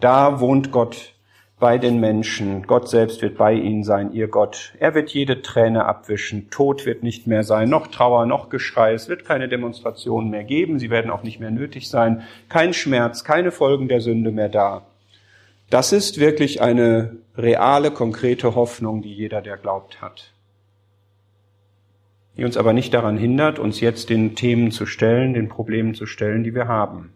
Da 0.00 0.40
wohnt 0.40 0.72
Gott 0.72 1.14
bei 1.58 1.78
den 1.78 2.00
Menschen. 2.00 2.64
Gott 2.66 2.88
selbst 2.88 3.22
wird 3.22 3.38
bei 3.38 3.54
ihnen 3.54 3.82
sein, 3.82 4.12
ihr 4.12 4.28
Gott. 4.28 4.74
Er 4.78 4.94
wird 4.94 5.10
jede 5.10 5.40
Träne 5.42 5.86
abwischen. 5.86 6.50
Tod 6.50 6.84
wird 6.84 7.02
nicht 7.02 7.26
mehr 7.26 7.44
sein, 7.44 7.70
noch 7.70 7.86
Trauer, 7.86 8.26
noch 8.26 8.50
Geschrei. 8.50 8.92
Es 8.92 9.08
wird 9.08 9.24
keine 9.24 9.48
Demonstrationen 9.48 10.28
mehr 10.28 10.44
geben. 10.44 10.78
Sie 10.78 10.90
werden 10.90 11.10
auch 11.10 11.22
nicht 11.22 11.40
mehr 11.40 11.50
nötig 11.50 11.88
sein. 11.88 12.22
Kein 12.48 12.74
Schmerz, 12.74 13.24
keine 13.24 13.52
Folgen 13.52 13.88
der 13.88 14.00
Sünde 14.00 14.32
mehr 14.32 14.50
da. 14.50 14.86
Das 15.70 15.92
ist 15.92 16.18
wirklich 16.20 16.62
eine 16.62 17.16
reale, 17.36 17.90
konkrete 17.90 18.54
Hoffnung, 18.54 19.02
die 19.02 19.12
jeder, 19.12 19.42
der 19.42 19.56
glaubt, 19.56 20.00
hat. 20.00 20.32
Die 22.36 22.44
uns 22.44 22.56
aber 22.56 22.72
nicht 22.72 22.94
daran 22.94 23.16
hindert, 23.16 23.58
uns 23.58 23.80
jetzt 23.80 24.10
den 24.10 24.36
Themen 24.36 24.70
zu 24.70 24.86
stellen, 24.86 25.34
den 25.34 25.48
Problemen 25.48 25.94
zu 25.94 26.06
stellen, 26.06 26.44
die 26.44 26.54
wir 26.54 26.68
haben. 26.68 27.12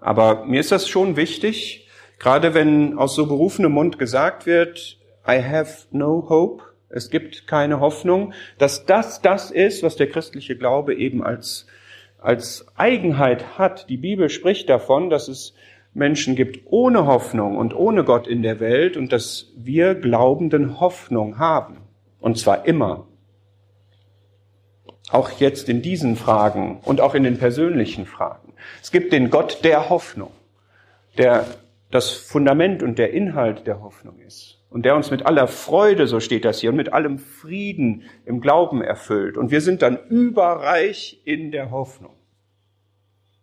Aber 0.00 0.44
mir 0.44 0.60
ist 0.60 0.72
das 0.72 0.88
schon 0.88 1.16
wichtig, 1.16 1.88
gerade 2.18 2.54
wenn 2.54 2.98
aus 2.98 3.14
so 3.14 3.26
berufenem 3.26 3.72
Mund 3.72 3.98
gesagt 3.98 4.46
wird, 4.46 4.98
I 5.26 5.42
have 5.42 5.86
no 5.90 6.26
hope, 6.28 6.62
es 6.88 7.08
gibt 7.08 7.46
keine 7.46 7.80
Hoffnung, 7.80 8.34
dass 8.58 8.84
das 8.84 9.22
das 9.22 9.50
ist, 9.50 9.82
was 9.82 9.96
der 9.96 10.08
christliche 10.08 10.56
Glaube 10.56 10.94
eben 10.94 11.24
als, 11.24 11.66
als 12.18 12.66
Eigenheit 12.76 13.58
hat. 13.58 13.88
Die 13.88 13.96
Bibel 13.96 14.28
spricht 14.28 14.68
davon, 14.68 15.08
dass 15.08 15.28
es 15.28 15.54
Menschen 15.94 16.36
gibt 16.36 16.66
ohne 16.70 17.06
Hoffnung 17.06 17.56
und 17.56 17.74
ohne 17.74 18.04
Gott 18.04 18.26
in 18.26 18.42
der 18.42 18.60
Welt 18.60 18.96
und 18.96 19.12
dass 19.12 19.52
wir 19.56 19.94
Glaubenden 19.94 20.80
Hoffnung 20.80 21.38
haben. 21.38 21.78
Und 22.20 22.38
zwar 22.38 22.66
immer. 22.66 23.06
Auch 25.10 25.30
jetzt 25.32 25.68
in 25.68 25.82
diesen 25.82 26.16
Fragen 26.16 26.80
und 26.84 27.00
auch 27.00 27.14
in 27.14 27.24
den 27.24 27.38
persönlichen 27.38 28.06
Fragen. 28.06 28.54
Es 28.82 28.90
gibt 28.90 29.12
den 29.12 29.28
Gott 29.28 29.64
der 29.64 29.90
Hoffnung, 29.90 30.30
der 31.18 31.46
das 31.90 32.10
Fundament 32.10 32.82
und 32.82 32.98
der 32.98 33.12
Inhalt 33.12 33.66
der 33.66 33.82
Hoffnung 33.82 34.18
ist 34.20 34.62
und 34.70 34.86
der 34.86 34.96
uns 34.96 35.10
mit 35.10 35.26
aller 35.26 35.48
Freude, 35.48 36.06
so 36.06 36.18
steht 36.18 36.46
das 36.46 36.60
hier, 36.60 36.70
und 36.70 36.76
mit 36.76 36.94
allem 36.94 37.18
Frieden 37.18 38.04
im 38.24 38.40
Glauben 38.40 38.82
erfüllt. 38.82 39.36
Und 39.36 39.50
wir 39.50 39.60
sind 39.60 39.82
dann 39.82 39.98
überreich 40.08 41.20
in 41.24 41.50
der 41.50 41.70
Hoffnung. 41.70 42.14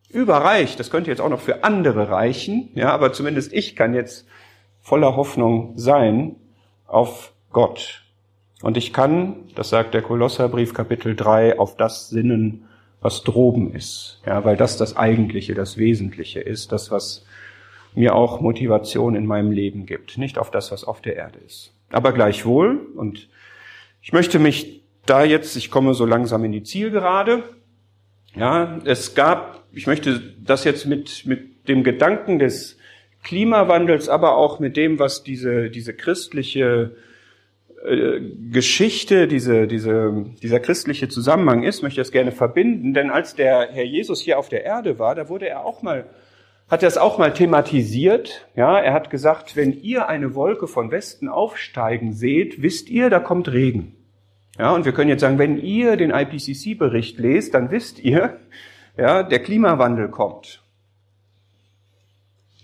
Überreich, 0.09 0.75
das 0.75 0.89
könnte 0.89 1.11
jetzt 1.11 1.21
auch 1.21 1.29
noch 1.29 1.41
für 1.41 1.63
andere 1.63 2.09
reichen, 2.09 2.69
ja, 2.73 2.91
aber 2.91 3.13
zumindest 3.13 3.53
ich 3.53 3.75
kann 3.75 3.93
jetzt 3.93 4.27
voller 4.81 5.15
Hoffnung 5.15 5.73
sein 5.75 6.35
auf 6.87 7.33
Gott. 7.51 8.03
Und 8.61 8.75
ich 8.75 8.91
kann, 8.91 9.35
das 9.55 9.69
sagt 9.69 9.93
der 9.93 10.01
Kolosserbrief 10.01 10.73
Kapitel 10.73 11.15
3, 11.15 11.59
auf 11.59 11.77
das 11.77 12.09
sinnen, 12.09 12.67
was 13.01 13.23
droben 13.23 13.73
ist. 13.73 14.21
Ja, 14.25 14.43
weil 14.43 14.57
das 14.57 14.77
das 14.77 14.97
Eigentliche, 14.97 15.53
das 15.53 15.77
Wesentliche 15.77 16.41
ist, 16.41 16.71
das, 16.71 16.91
was 16.91 17.25
mir 17.95 18.15
auch 18.15 18.41
Motivation 18.41 19.15
in 19.15 19.25
meinem 19.25 19.51
Leben 19.51 19.85
gibt, 19.85 20.17
nicht 20.17 20.37
auf 20.37 20.51
das, 20.51 20.71
was 20.71 20.83
auf 20.83 21.01
der 21.01 21.15
Erde 21.15 21.39
ist. 21.39 21.73
Aber 21.91 22.11
gleichwohl, 22.11 22.79
und 22.95 23.29
ich 24.01 24.11
möchte 24.11 24.39
mich 24.39 24.83
da 25.05 25.23
jetzt, 25.23 25.55
ich 25.55 25.71
komme 25.71 25.93
so 25.93 26.05
langsam 26.05 26.43
in 26.43 26.51
die 26.51 26.63
Zielgerade, 26.63 27.43
ja, 28.35 28.79
es 28.85 29.15
gab, 29.15 29.63
ich 29.71 29.87
möchte 29.87 30.21
das 30.39 30.63
jetzt 30.63 30.85
mit, 30.85 31.25
mit 31.25 31.67
dem 31.67 31.83
Gedanken 31.83 32.39
des 32.39 32.77
Klimawandels, 33.23 34.09
aber 34.09 34.37
auch 34.37 34.59
mit 34.59 34.77
dem, 34.77 34.99
was 34.99 35.23
diese, 35.23 35.69
diese 35.69 35.93
christliche 35.93 36.95
äh, 37.85 38.19
Geschichte, 38.51 39.27
diese, 39.27 39.67
diese, 39.67 40.25
dieser 40.41 40.59
christliche 40.59 41.09
Zusammenhang 41.09 41.63
ist, 41.63 41.81
möchte 41.81 42.01
ich 42.01 42.07
das 42.07 42.11
gerne 42.11 42.31
verbinden, 42.31 42.93
denn 42.93 43.09
als 43.09 43.35
der 43.35 43.69
Herr 43.71 43.85
Jesus 43.85 44.21
hier 44.21 44.39
auf 44.39 44.49
der 44.49 44.63
Erde 44.63 44.99
war, 44.99 45.15
da 45.15 45.29
wurde 45.29 45.47
er 45.47 45.65
auch 45.65 45.81
mal, 45.81 46.05
hat 46.69 46.83
er 46.83 46.87
es 46.87 46.97
auch 46.97 47.17
mal 47.17 47.33
thematisiert, 47.33 48.47
ja, 48.55 48.79
er 48.79 48.93
hat 48.93 49.09
gesagt, 49.09 49.55
wenn 49.55 49.73
ihr 49.73 50.07
eine 50.07 50.35
Wolke 50.35 50.67
von 50.67 50.91
Westen 50.91 51.27
aufsteigen 51.27 52.13
seht, 52.13 52.61
wisst 52.61 52.89
ihr, 52.89 53.09
da 53.09 53.19
kommt 53.19 53.51
Regen. 53.51 53.95
Ja, 54.59 54.75
und 54.75 54.85
wir 54.85 54.91
können 54.91 55.09
jetzt 55.09 55.21
sagen, 55.21 55.39
wenn 55.39 55.57
ihr 55.57 55.95
den 55.95 56.11
IPCC-Bericht 56.11 57.17
lest, 57.17 57.53
dann 57.53 57.71
wisst 57.71 57.99
ihr, 57.99 58.39
ja, 58.97 59.23
der 59.23 59.39
Klimawandel 59.39 60.09
kommt. 60.09 60.61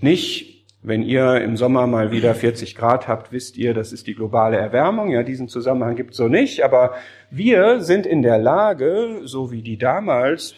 Nicht 0.02 0.56
wenn 0.88 1.02
ihr 1.02 1.42
im 1.42 1.58
Sommer 1.58 1.88
mal 1.88 2.12
wieder 2.12 2.36
40 2.36 2.76
Grad 2.76 3.08
habt, 3.08 3.32
wisst 3.32 3.58
ihr, 3.58 3.74
das 3.74 3.92
ist 3.92 4.06
die 4.06 4.14
globale 4.14 4.58
Erwärmung. 4.58 5.10
Ja, 5.10 5.24
diesen 5.24 5.48
Zusammenhang 5.48 5.96
gibt 5.96 6.12
es 6.12 6.18
so 6.18 6.28
nicht. 6.28 6.64
Aber 6.64 6.94
wir 7.32 7.82
sind 7.82 8.06
in 8.06 8.22
der 8.22 8.38
Lage, 8.38 9.22
so 9.24 9.52
wie 9.52 9.64
die 9.64 9.78
damals 9.78 10.54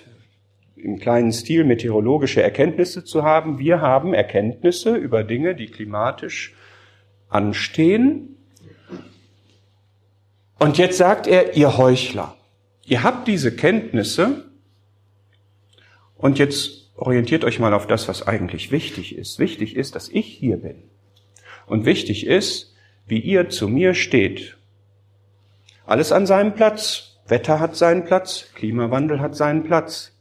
im 0.75 0.99
kleinen 0.99 1.31
Stil 1.31 1.63
meteorologische 1.63 2.43
Erkenntnisse 2.43 3.05
zu 3.05 3.23
haben. 3.23 3.57
Wir 3.57 3.79
haben 3.79 4.13
Erkenntnisse 4.13 4.95
über 4.95 5.23
Dinge, 5.23 5.55
die 5.55 5.67
klimatisch 5.67 6.53
anstehen. 7.29 8.36
Und 10.59 10.77
jetzt 10.77 10.97
sagt 10.97 11.27
er, 11.27 11.55
ihr 11.55 11.77
Heuchler, 11.77 12.35
ihr 12.85 13.03
habt 13.03 13.27
diese 13.27 13.55
Kenntnisse 13.55 14.45
und 16.15 16.39
jetzt 16.39 16.91
orientiert 16.95 17.43
euch 17.43 17.59
mal 17.59 17.73
auf 17.73 17.87
das, 17.87 18.07
was 18.07 18.27
eigentlich 18.27 18.71
wichtig 18.71 19.15
ist. 19.15 19.37
Wichtig 19.39 19.75
ist, 19.75 19.95
dass 19.95 20.09
ich 20.09 20.25
hier 20.25 20.57
bin. 20.57 20.83
Und 21.67 21.85
wichtig 21.85 22.25
ist, 22.25 22.73
wie 23.05 23.19
ihr 23.19 23.49
zu 23.49 23.67
mir 23.67 23.93
steht. 23.93 24.57
Alles 25.85 26.11
an 26.11 26.25
seinem 26.25 26.53
Platz. 26.53 27.17
Wetter 27.27 27.59
hat 27.59 27.75
seinen 27.75 28.05
Platz, 28.05 28.47
Klimawandel 28.55 29.19
hat 29.19 29.35
seinen 29.35 29.63
Platz. 29.63 30.13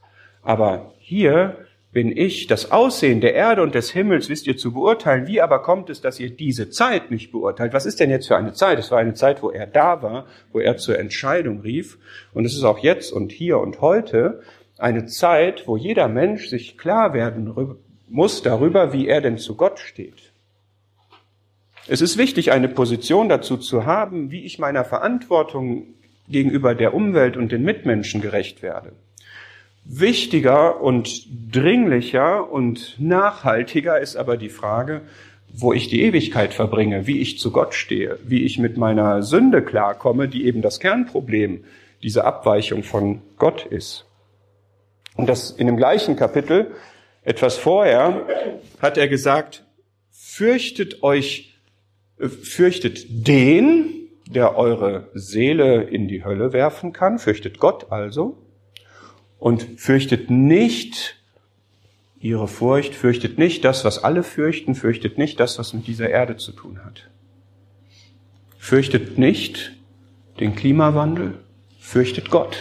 Aber 0.42 0.92
hier 0.98 1.65
bin 1.96 2.14
ich, 2.14 2.46
das 2.46 2.72
Aussehen 2.72 3.22
der 3.22 3.32
Erde 3.32 3.62
und 3.62 3.74
des 3.74 3.90
Himmels 3.90 4.28
wisst 4.28 4.46
ihr 4.46 4.58
zu 4.58 4.74
beurteilen. 4.74 5.26
Wie 5.26 5.40
aber 5.40 5.62
kommt 5.62 5.88
es, 5.88 6.02
dass 6.02 6.20
ihr 6.20 6.28
diese 6.28 6.68
Zeit 6.68 7.10
nicht 7.10 7.32
beurteilt? 7.32 7.72
Was 7.72 7.86
ist 7.86 8.00
denn 8.00 8.10
jetzt 8.10 8.28
für 8.28 8.36
eine 8.36 8.52
Zeit? 8.52 8.78
Es 8.78 8.90
war 8.90 8.98
eine 8.98 9.14
Zeit, 9.14 9.42
wo 9.42 9.48
er 9.48 9.66
da 9.66 10.02
war, 10.02 10.26
wo 10.52 10.60
er 10.60 10.76
zur 10.76 10.98
Entscheidung 10.98 11.60
rief. 11.60 11.96
Und 12.34 12.44
es 12.44 12.52
ist 12.52 12.64
auch 12.64 12.80
jetzt 12.80 13.14
und 13.14 13.32
hier 13.32 13.56
und 13.60 13.80
heute 13.80 14.42
eine 14.76 15.06
Zeit, 15.06 15.66
wo 15.66 15.78
jeder 15.78 16.06
Mensch 16.06 16.48
sich 16.48 16.76
klar 16.76 17.14
werden 17.14 17.54
muss 18.08 18.42
darüber, 18.42 18.92
wie 18.92 19.08
er 19.08 19.22
denn 19.22 19.38
zu 19.38 19.56
Gott 19.56 19.78
steht. 19.78 20.34
Es 21.88 22.02
ist 22.02 22.18
wichtig, 22.18 22.52
eine 22.52 22.68
Position 22.68 23.30
dazu 23.30 23.56
zu 23.56 23.86
haben, 23.86 24.30
wie 24.30 24.44
ich 24.44 24.58
meiner 24.58 24.84
Verantwortung 24.84 25.94
gegenüber 26.28 26.74
der 26.74 26.92
Umwelt 26.92 27.38
und 27.38 27.52
den 27.52 27.62
Mitmenschen 27.62 28.20
gerecht 28.20 28.62
werde. 28.62 28.92
Wichtiger 29.88 30.80
und 30.80 31.26
dringlicher 31.52 32.50
und 32.50 32.96
nachhaltiger 32.98 34.00
ist 34.00 34.16
aber 34.16 34.36
die 34.36 34.48
Frage, 34.48 35.02
wo 35.52 35.72
ich 35.72 35.88
die 35.88 36.02
Ewigkeit 36.02 36.52
verbringe, 36.52 37.06
wie 37.06 37.20
ich 37.20 37.38
zu 37.38 37.52
Gott 37.52 37.72
stehe, 37.72 38.18
wie 38.24 38.42
ich 38.42 38.58
mit 38.58 38.76
meiner 38.76 39.22
Sünde 39.22 39.62
klarkomme, 39.62 40.28
die 40.28 40.44
eben 40.46 40.60
das 40.60 40.80
Kernproblem 40.80 41.64
dieser 42.02 42.24
Abweichung 42.24 42.82
von 42.82 43.22
Gott 43.38 43.64
ist. 43.64 44.06
Und 45.14 45.28
das 45.28 45.50
in 45.50 45.66
dem 45.66 45.76
gleichen 45.76 46.16
Kapitel, 46.16 46.72
etwas 47.22 47.56
vorher, 47.56 48.26
hat 48.82 48.98
er 48.98 49.08
gesagt, 49.08 49.64
fürchtet 50.10 51.02
euch, 51.02 51.54
fürchtet 52.18 53.06
den, 53.26 54.08
der 54.28 54.56
eure 54.56 55.08
Seele 55.14 55.84
in 55.84 56.08
die 56.08 56.24
Hölle 56.24 56.52
werfen 56.52 56.92
kann, 56.92 57.18
fürchtet 57.18 57.60
Gott 57.60 57.90
also, 57.90 58.36
und 59.38 59.80
fürchtet 59.80 60.30
nicht 60.30 61.16
ihre 62.20 62.48
Furcht, 62.48 62.94
fürchtet 62.94 63.38
nicht 63.38 63.64
das, 63.64 63.84
was 63.84 64.02
alle 64.02 64.22
fürchten, 64.22 64.74
fürchtet 64.74 65.18
nicht 65.18 65.38
das, 65.38 65.58
was 65.58 65.72
mit 65.72 65.86
dieser 65.86 66.10
Erde 66.10 66.36
zu 66.36 66.52
tun 66.52 66.84
hat. 66.84 67.08
Fürchtet 68.58 69.18
nicht 69.18 69.76
den 70.40 70.56
Klimawandel, 70.56 71.34
fürchtet 71.78 72.30
Gott, 72.30 72.56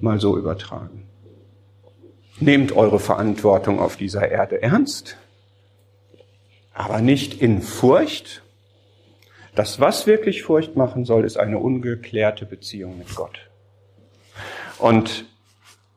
mal 0.00 0.18
so 0.18 0.36
übertragen. 0.36 1.06
Nehmt 2.40 2.72
eure 2.72 2.98
Verantwortung 2.98 3.78
auf 3.78 3.96
dieser 3.96 4.28
Erde 4.28 4.60
ernst, 4.60 5.16
aber 6.74 7.00
nicht 7.00 7.40
in 7.40 7.62
Furcht. 7.62 8.42
Das, 9.54 9.80
was 9.80 10.06
wirklich 10.06 10.42
Furcht 10.42 10.76
machen 10.76 11.04
soll, 11.04 11.24
ist 11.24 11.38
eine 11.38 11.58
ungeklärte 11.58 12.44
Beziehung 12.44 12.98
mit 12.98 13.14
Gott. 13.14 13.38
Und 14.78 15.24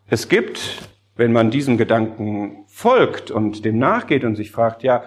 es 0.09 0.29
gibt, 0.29 0.89
wenn 1.15 1.31
man 1.31 1.51
diesem 1.51 1.77
Gedanken 1.77 2.65
folgt 2.67 3.31
und 3.31 3.65
dem 3.65 3.77
nachgeht 3.77 4.23
und 4.23 4.35
sich 4.35 4.51
fragt, 4.51 4.83
ja, 4.83 5.03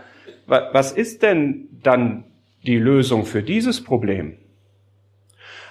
was 0.47 0.93
ist 0.93 1.23
denn 1.23 1.69
dann 1.83 2.25
die 2.65 2.77
Lösung 2.77 3.25
für 3.25 3.43
dieses 3.43 3.83
Problem? 3.83 4.37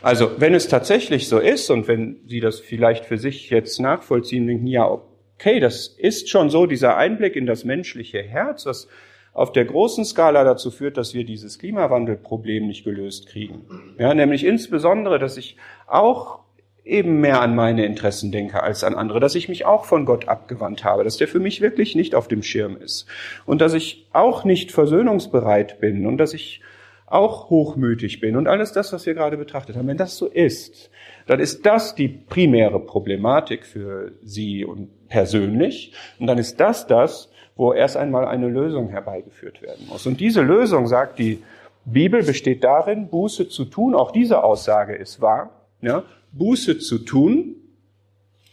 Also, 0.01 0.31
wenn 0.39 0.55
es 0.55 0.67
tatsächlich 0.67 1.27
so 1.27 1.37
ist 1.37 1.69
und 1.69 1.87
wenn 1.87 2.21
Sie 2.25 2.39
das 2.39 2.59
vielleicht 2.59 3.05
für 3.05 3.19
sich 3.19 3.51
jetzt 3.51 3.79
nachvollziehen, 3.79 4.47
denken, 4.47 4.65
ja, 4.65 4.87
okay, 4.87 5.59
das 5.59 5.87
ist 5.87 6.29
schon 6.29 6.49
so, 6.49 6.65
dieser 6.65 6.97
Einblick 6.97 7.35
in 7.35 7.45
das 7.45 7.63
menschliche 7.63 8.23
Herz, 8.23 8.65
was 8.65 8.87
auf 9.33 9.51
der 9.51 9.65
großen 9.65 10.03
Skala 10.03 10.43
dazu 10.43 10.71
führt, 10.71 10.97
dass 10.97 11.13
wir 11.13 11.23
dieses 11.23 11.59
Klimawandelproblem 11.59 12.67
nicht 12.67 12.83
gelöst 12.83 13.27
kriegen. 13.27 13.65
Ja, 13.97 14.13
nämlich 14.13 14.43
insbesondere, 14.43 15.19
dass 15.19 15.37
ich 15.37 15.55
auch 15.87 16.39
eben 16.83 17.21
mehr 17.21 17.41
an 17.41 17.55
meine 17.55 17.85
Interessen 17.85 18.31
denke 18.31 18.63
als 18.63 18.83
an 18.83 18.95
andere, 18.95 19.19
dass 19.19 19.35
ich 19.35 19.49
mich 19.49 19.65
auch 19.65 19.85
von 19.85 20.05
Gott 20.05 20.27
abgewandt 20.27 20.83
habe, 20.83 21.03
dass 21.03 21.17
der 21.17 21.27
für 21.27 21.39
mich 21.39 21.61
wirklich 21.61 21.95
nicht 21.95 22.15
auf 22.15 22.27
dem 22.27 22.41
Schirm 22.41 22.77
ist 22.77 23.05
und 23.45 23.61
dass 23.61 23.73
ich 23.73 24.07
auch 24.13 24.43
nicht 24.43 24.71
versöhnungsbereit 24.71 25.79
bin 25.79 26.05
und 26.07 26.17
dass 26.17 26.33
ich 26.33 26.61
auch 27.05 27.49
hochmütig 27.49 28.21
bin 28.21 28.37
und 28.37 28.47
alles 28.47 28.71
das, 28.71 28.93
was 28.93 29.05
wir 29.05 29.13
gerade 29.13 29.37
betrachtet 29.37 29.75
haben. 29.75 29.87
Wenn 29.87 29.97
das 29.97 30.17
so 30.17 30.27
ist, 30.27 30.89
dann 31.27 31.39
ist 31.39 31.65
das 31.65 31.93
die 31.93 32.07
primäre 32.07 32.79
Problematik 32.79 33.65
für 33.65 34.13
Sie 34.23 34.63
und 34.65 35.07
persönlich. 35.09 35.93
Und 36.19 36.27
dann 36.27 36.37
ist 36.37 36.59
das 36.59 36.87
das, 36.87 37.29
wo 37.55 37.73
erst 37.73 37.97
einmal 37.97 38.25
eine 38.25 38.47
Lösung 38.47 38.89
herbeigeführt 38.89 39.61
werden 39.61 39.87
muss. 39.89 40.07
Und 40.07 40.19
diese 40.21 40.41
Lösung, 40.41 40.87
sagt 40.87 41.19
die 41.19 41.43
Bibel, 41.83 42.23
besteht 42.23 42.63
darin, 42.63 43.09
Buße 43.09 43.49
zu 43.49 43.65
tun. 43.65 43.93
Auch 43.93 44.11
diese 44.11 44.43
Aussage 44.43 44.95
ist 44.95 45.21
wahr. 45.21 45.51
Ja, 45.81 46.03
Buße 46.31 46.79
zu 46.79 46.99
tun 46.99 47.55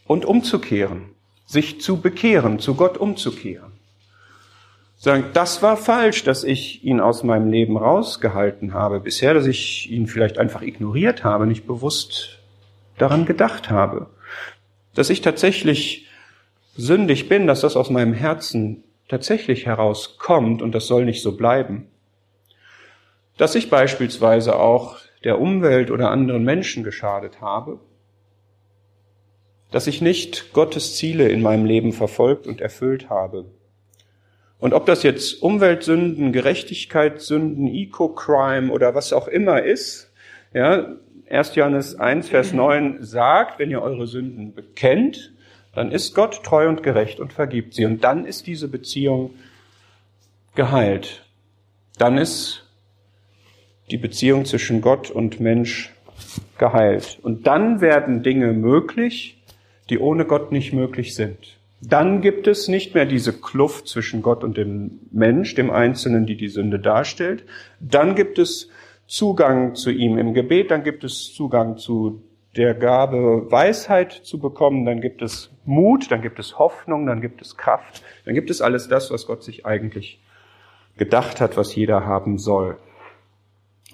und 0.06 0.24
umzukehren, 0.24 1.10
sich 1.46 1.80
zu 1.80 2.00
bekehren, 2.00 2.58
zu 2.58 2.74
Gott 2.74 2.98
umzukehren. 2.98 3.72
Sagen, 4.96 5.26
das 5.32 5.62
war 5.62 5.76
falsch, 5.76 6.24
dass 6.24 6.42
ich 6.42 6.82
ihn 6.82 6.98
aus 6.98 7.22
meinem 7.22 7.50
Leben 7.52 7.76
rausgehalten 7.76 8.74
habe 8.74 8.98
bisher, 8.98 9.32
dass 9.32 9.46
ich 9.46 9.90
ihn 9.92 10.08
vielleicht 10.08 10.38
einfach 10.38 10.62
ignoriert 10.62 11.22
habe, 11.22 11.46
nicht 11.46 11.68
bewusst 11.68 12.40
daran 12.98 13.24
gedacht 13.24 13.70
habe, 13.70 14.10
dass 14.94 15.08
ich 15.08 15.20
tatsächlich 15.20 16.08
sündig 16.76 17.28
bin, 17.28 17.46
dass 17.46 17.60
das 17.60 17.76
aus 17.76 17.90
meinem 17.90 18.12
Herzen 18.12 18.82
tatsächlich 19.08 19.66
herauskommt 19.66 20.62
und 20.62 20.74
das 20.74 20.86
soll 20.86 21.04
nicht 21.04 21.22
so 21.22 21.36
bleiben. 21.36 21.86
Dass 23.36 23.54
ich 23.54 23.70
beispielsweise 23.70 24.56
auch 24.56 24.96
der 25.24 25.40
Umwelt 25.40 25.90
oder 25.90 26.11
anderen 26.11 26.44
Menschen 26.44 26.85
geschadet 26.85 27.40
habe. 27.40 27.81
Dass 29.70 29.87
ich 29.87 30.00
nicht 30.00 30.52
Gottes 30.52 30.96
Ziele 30.96 31.28
in 31.28 31.42
meinem 31.42 31.64
Leben 31.64 31.92
verfolgt 31.92 32.46
und 32.46 32.61
erfüllt 32.61 33.11
habe. 33.11 33.46
Und 34.59 34.74
ob 34.74 34.87
das 34.87 35.02
jetzt 35.02 35.42
Umweltsünden, 35.42 36.33
Gerechtigkeitssünden, 36.33 37.66
Eco-Crime 37.68 38.72
oder 38.72 38.94
was 38.94 39.12
auch 39.12 39.28
immer 39.28 39.62
ist, 39.62 40.12
ja, 40.52 40.96
1. 41.31 41.54
Johannes 41.57 41.94
1, 41.96 42.28
Vers 42.28 42.52
9 42.52 43.04
sagt, 43.04 43.59
wenn 43.59 43.70
ihr 43.70 43.83
eure 43.83 44.07
Sünden 44.07 44.54
bekennt, 44.54 45.33
dann 45.74 45.92
ist 45.92 46.14
Gott 46.14 46.42
treu 46.42 46.68
und 46.68 46.83
gerecht 46.83 47.20
und 47.20 47.33
vergibt 47.33 47.74
sie. 47.74 47.85
Und 47.85 48.02
dann 48.02 48.24
ist 48.24 48.46
diese 48.46 48.66
Beziehung 48.66 49.35
geheilt. 50.54 51.24
Dann 51.98 52.18
ist 52.18 52.67
die 53.90 53.96
Beziehung 53.96 54.44
zwischen 54.44 54.81
Gott 54.81 55.11
und 55.11 55.40
Mensch 55.40 55.92
geheilt. 56.59 57.18
Und 57.22 57.46
dann 57.46 57.81
werden 57.81 58.22
Dinge 58.22 58.53
möglich, 58.53 59.42
die 59.90 59.98
ohne 59.98 60.24
Gott 60.24 60.53
nicht 60.53 60.72
möglich 60.72 61.14
sind. 61.14 61.59
Dann 61.81 62.20
gibt 62.22 62.46
es 62.48 62.66
nicht 62.66 62.94
mehr 62.94 63.07
diese 63.07 63.33
Kluft 63.33 63.87
zwischen 63.87 64.20
Gott 64.20 64.42
und 64.42 64.57
dem 64.57 64.98
Mensch, 65.12 65.55
dem 65.55 65.70
Einzelnen, 65.70 66.27
die 66.27 66.37
die 66.37 66.48
Sünde 66.48 66.81
darstellt. 66.81 67.44
Dann 67.79 68.16
gibt 68.16 68.38
es 68.38 68.68
Zugang 69.07 69.74
zu 69.74 69.90
ihm 69.90 70.18
im 70.18 70.35
Gebet, 70.35 70.70
dann 70.70 70.83
gibt 70.83 71.05
es 71.05 71.33
Zugang 71.33 71.79
zu 71.79 72.22
der 72.57 72.74
Gabe, 72.74 73.51
Weisheit 73.51 74.12
zu 74.12 74.40
bekommen, 74.40 74.85
dann 74.85 75.01
gibt 75.01 75.22
es 75.22 75.51
Mut, 75.64 76.11
dann 76.11 76.20
gibt 76.20 76.38
es 76.40 76.59
Hoffnung, 76.59 77.07
dann 77.07 77.20
gibt 77.20 77.40
es 77.40 77.57
Kraft, 77.57 78.03
dann 78.24 78.35
gibt 78.35 78.51
es 78.51 78.61
alles 78.61 78.88
das, 78.88 79.11
was 79.12 79.27
Gott 79.27 79.44
sich 79.44 79.64
eigentlich 79.64 80.20
gedacht 80.96 81.40
hat, 81.40 81.57
was 81.57 81.74
jeder 81.74 82.05
haben 82.05 82.38
soll. 82.38 82.77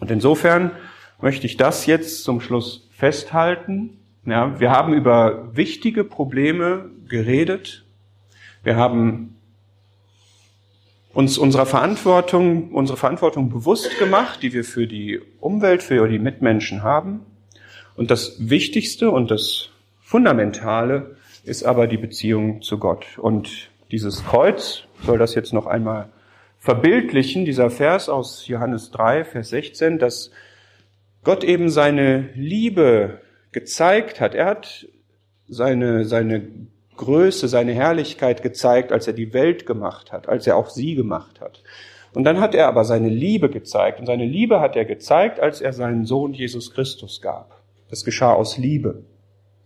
Und 0.01 0.11
insofern 0.11 0.73
möchte 1.21 1.47
ich 1.47 1.57
das 1.57 1.87
jetzt 1.87 2.25
zum 2.25 2.41
Schluss 2.41 2.89
festhalten. 2.93 3.99
Ja, 4.27 4.59
wir 4.59 4.71
haben 4.71 4.95
über 4.95 5.55
wichtige 5.57 6.05
Probleme 6.05 6.91
geredet. 7.09 7.85
Wir 8.63 8.77
haben 8.77 9.37
uns 11.13 11.39
unserer 11.39 11.67
Verantwortung, 11.67 12.73
unsere 12.73 12.99
Verantwortung 12.99 13.51
bewusst 13.51 13.99
gemacht, 13.99 14.43
die 14.43 14.53
wir 14.53 14.65
für 14.65 14.87
die 14.87 15.21
Umwelt, 15.41 15.83
für 15.83 16.09
die 16.09 16.19
Mitmenschen 16.19 16.83
haben. 16.83 17.21
Und 17.97 18.11
das 18.11 18.37
Wichtigste 18.51 19.11
und 19.11 19.31
das 19.31 19.69
Fundamentale 20.03 21.17
ist 21.45 21.65
aber 21.65 21.87
die 21.87 21.99
Beziehung 21.99 22.63
zu 22.63 22.79
Gott. 22.79 23.19
Und 23.19 23.71
dieses 23.93 24.25
Kreuz 24.25 24.83
soll 25.05 25.19
das 25.19 25.35
jetzt 25.35 25.53
noch 25.53 25.67
einmal 25.67 26.09
verbildlichen, 26.65 27.45
dieser 27.45 27.69
Vers 27.69 28.09
aus 28.09 28.49
Johannes 28.49 28.91
3, 28.91 29.25
Vers 29.27 29.51
16, 29.51 29.99
dass 29.99 30.31
Gott 31.23 31.45
eben 31.45 31.69
seine 31.69 32.31
Liebe 32.35 33.21
gezeigt 33.53 34.19
hat. 34.19 34.35
Er 34.35 34.47
hat 34.47 34.87
seine, 35.47 36.07
seine 36.07 36.49
Größe, 36.97 37.49
seine 37.49 37.75
Herrlichkeit 37.75 38.43
gezeigt, 38.43 38.93
als 38.93 39.07
er 39.07 39.13
die 39.13 39.35
Welt 39.35 39.67
gemacht 39.67 40.11
hat, 40.11 40.27
als 40.27 40.47
er 40.47 40.57
auch 40.57 40.71
sie 40.71 40.95
gemacht 40.95 41.39
hat. 41.43 41.63
Und 42.15 42.25
dann 42.25 42.41
hat 42.41 42.55
er 42.55 42.67
aber 42.67 42.85
seine 42.85 43.11
Liebe 43.11 43.51
gezeigt. 43.51 44.01
Und 44.01 44.07
seine 44.07 44.25
Liebe 44.25 44.61
hat 44.61 44.75
er 44.75 44.87
gezeigt, 44.87 45.41
als 45.41 45.61
er 45.61 45.75
seinen 45.75 46.07
Sohn 46.07 46.33
Jesus 46.33 46.73
Christus 46.73 47.21
gab. 47.21 47.61
Das 47.91 48.07
geschah 48.07 48.33
aus 48.33 48.57
Liebe. 48.57 49.05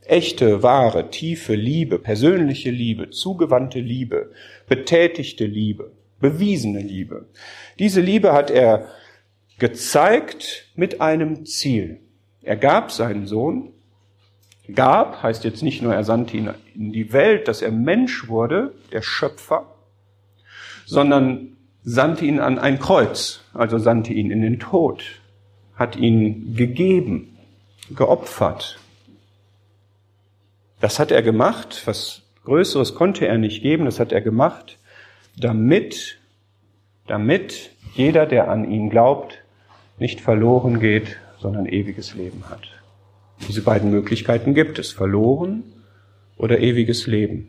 Echte, 0.04 0.64
wahre, 0.64 1.10
tiefe 1.10 1.54
Liebe, 1.54 2.00
persönliche 2.00 2.70
Liebe, 2.70 3.10
zugewandte 3.10 3.78
Liebe, 3.78 4.32
betätigte 4.66 5.44
Liebe, 5.44 5.92
bewiesene 6.20 6.80
Liebe. 6.80 7.28
Diese 7.78 8.00
Liebe 8.00 8.32
hat 8.32 8.50
er 8.50 8.88
gezeigt 9.58 10.70
mit 10.74 11.00
einem 11.00 11.44
Ziel. 11.46 12.00
Er 12.42 12.56
gab 12.56 12.90
seinen 12.90 13.26
Sohn. 13.26 13.72
Gab 14.74 15.22
heißt 15.22 15.44
jetzt 15.44 15.62
nicht 15.62 15.82
nur, 15.82 15.94
er 15.94 16.04
sandte 16.04 16.36
ihn 16.36 16.50
in 16.74 16.92
die 16.92 17.12
Welt, 17.12 17.48
dass 17.48 17.62
er 17.62 17.72
Mensch 17.72 18.28
wurde, 18.28 18.74
der 18.92 19.00
Schöpfer, 19.00 19.74
sondern 20.84 21.56
sandte 21.82 22.26
ihn 22.26 22.38
an 22.38 22.58
ein 22.58 22.78
Kreuz, 22.78 23.40
also 23.54 23.78
sandte 23.78 24.12
ihn 24.12 24.30
in 24.30 24.42
den 24.42 24.60
Tod, 24.60 25.02
hat 25.74 25.96
ihn 25.96 26.54
gegeben, 26.54 27.38
geopfert. 27.94 28.78
Das 30.80 30.98
hat 30.98 31.10
er 31.10 31.22
gemacht, 31.22 31.82
was 31.86 32.22
Größeres 32.44 32.94
konnte 32.94 33.26
er 33.26 33.38
nicht 33.38 33.62
geben, 33.62 33.86
das 33.86 33.98
hat 33.98 34.12
er 34.12 34.20
gemacht, 34.20 34.77
damit, 35.40 36.18
damit 37.06 37.70
jeder, 37.94 38.26
der 38.26 38.50
an 38.50 38.70
ihn 38.70 38.90
glaubt, 38.90 39.42
nicht 39.98 40.20
verloren 40.20 40.80
geht, 40.80 41.16
sondern 41.40 41.66
ewiges 41.66 42.14
Leben 42.14 42.44
hat. 42.48 42.62
Diese 43.48 43.62
beiden 43.62 43.90
Möglichkeiten 43.90 44.54
gibt 44.54 44.78
es, 44.78 44.92
verloren 44.92 45.62
oder 46.36 46.58
ewiges 46.60 47.06
Leben. 47.06 47.48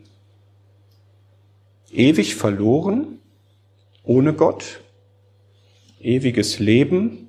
Ewig 1.92 2.36
verloren, 2.36 3.18
ohne 4.04 4.32
Gott, 4.32 4.80
ewiges 6.00 6.58
Leben 6.58 7.28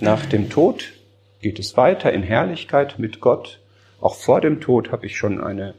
nach 0.00 0.24
dem 0.26 0.48
Tod, 0.48 0.92
geht 1.40 1.58
es 1.58 1.76
weiter 1.76 2.12
in 2.12 2.22
Herrlichkeit 2.22 2.98
mit 2.98 3.20
Gott. 3.20 3.60
Auch 4.00 4.14
vor 4.14 4.40
dem 4.40 4.60
Tod 4.60 4.92
habe 4.92 5.06
ich 5.06 5.16
schon 5.16 5.42
eine 5.42 5.74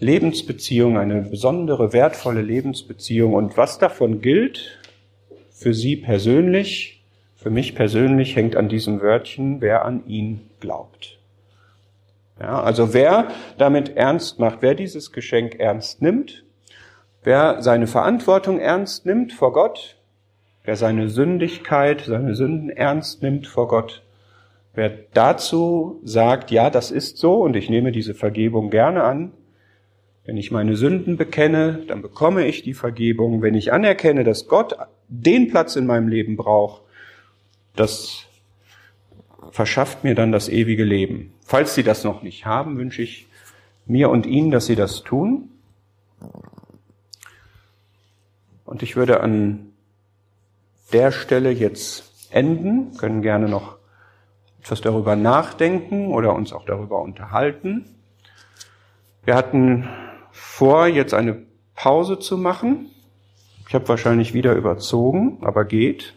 Lebensbeziehung, 0.00 0.98
eine 0.98 1.22
besondere, 1.22 1.92
wertvolle 1.92 2.42
Lebensbeziehung. 2.42 3.34
Und 3.34 3.56
was 3.56 3.78
davon 3.78 4.20
gilt 4.20 4.80
für 5.50 5.74
Sie 5.74 5.96
persönlich, 5.96 7.02
für 7.36 7.50
mich 7.50 7.74
persönlich 7.74 8.34
hängt 8.34 8.56
an 8.56 8.68
diesem 8.68 9.00
Wörtchen, 9.00 9.60
wer 9.60 9.84
an 9.84 10.06
ihn 10.06 10.40
glaubt. 10.58 11.18
Ja, 12.40 12.62
also 12.62 12.94
wer 12.94 13.28
damit 13.58 13.96
ernst 13.96 14.38
macht, 14.38 14.58
wer 14.62 14.74
dieses 14.74 15.12
Geschenk 15.12 15.60
ernst 15.60 16.00
nimmt, 16.00 16.44
wer 17.22 17.62
seine 17.62 17.86
Verantwortung 17.86 18.58
ernst 18.58 19.04
nimmt 19.04 19.34
vor 19.34 19.52
Gott, 19.52 19.96
wer 20.64 20.76
seine 20.76 21.10
Sündigkeit, 21.10 22.02
seine 22.06 22.34
Sünden 22.34 22.70
ernst 22.70 23.22
nimmt 23.22 23.46
vor 23.46 23.68
Gott, 23.68 24.02
wer 24.74 24.90
dazu 25.12 26.00
sagt, 26.02 26.50
ja, 26.50 26.70
das 26.70 26.90
ist 26.90 27.18
so 27.18 27.42
und 27.42 27.56
ich 27.56 27.68
nehme 27.68 27.92
diese 27.92 28.14
Vergebung 28.14 28.70
gerne 28.70 29.04
an, 29.04 29.32
wenn 30.30 30.36
ich 30.36 30.52
meine 30.52 30.76
Sünden 30.76 31.16
bekenne, 31.16 31.82
dann 31.88 32.02
bekomme 32.02 32.46
ich 32.46 32.62
die 32.62 32.72
Vergebung. 32.72 33.42
Wenn 33.42 33.56
ich 33.56 33.72
anerkenne, 33.72 34.22
dass 34.22 34.46
Gott 34.46 34.76
den 35.08 35.48
Platz 35.48 35.74
in 35.74 35.86
meinem 35.86 36.06
Leben 36.06 36.36
braucht, 36.36 36.82
das 37.74 38.26
verschafft 39.50 40.04
mir 40.04 40.14
dann 40.14 40.30
das 40.30 40.48
ewige 40.48 40.84
Leben. 40.84 41.32
Falls 41.44 41.74
Sie 41.74 41.82
das 41.82 42.04
noch 42.04 42.22
nicht 42.22 42.46
haben, 42.46 42.78
wünsche 42.78 43.02
ich 43.02 43.26
mir 43.86 44.08
und 44.08 44.24
Ihnen, 44.24 44.52
dass 44.52 44.66
Sie 44.66 44.76
das 44.76 45.02
tun. 45.02 45.48
Und 48.64 48.84
ich 48.84 48.94
würde 48.94 49.22
an 49.22 49.72
der 50.92 51.10
Stelle 51.10 51.50
jetzt 51.50 52.32
enden, 52.32 52.96
können 52.98 53.20
gerne 53.20 53.48
noch 53.48 53.78
etwas 54.60 54.80
darüber 54.80 55.16
nachdenken 55.16 56.12
oder 56.12 56.36
uns 56.36 56.52
auch 56.52 56.66
darüber 56.66 57.02
unterhalten. 57.02 57.96
Wir 59.24 59.34
hatten 59.34 59.88
vor, 60.32 60.86
jetzt 60.86 61.14
eine 61.14 61.46
Pause 61.74 62.18
zu 62.18 62.36
machen. 62.36 62.90
Ich 63.68 63.74
habe 63.74 63.88
wahrscheinlich 63.88 64.34
wieder 64.34 64.54
überzogen, 64.54 65.38
aber 65.42 65.64
geht. 65.64 66.14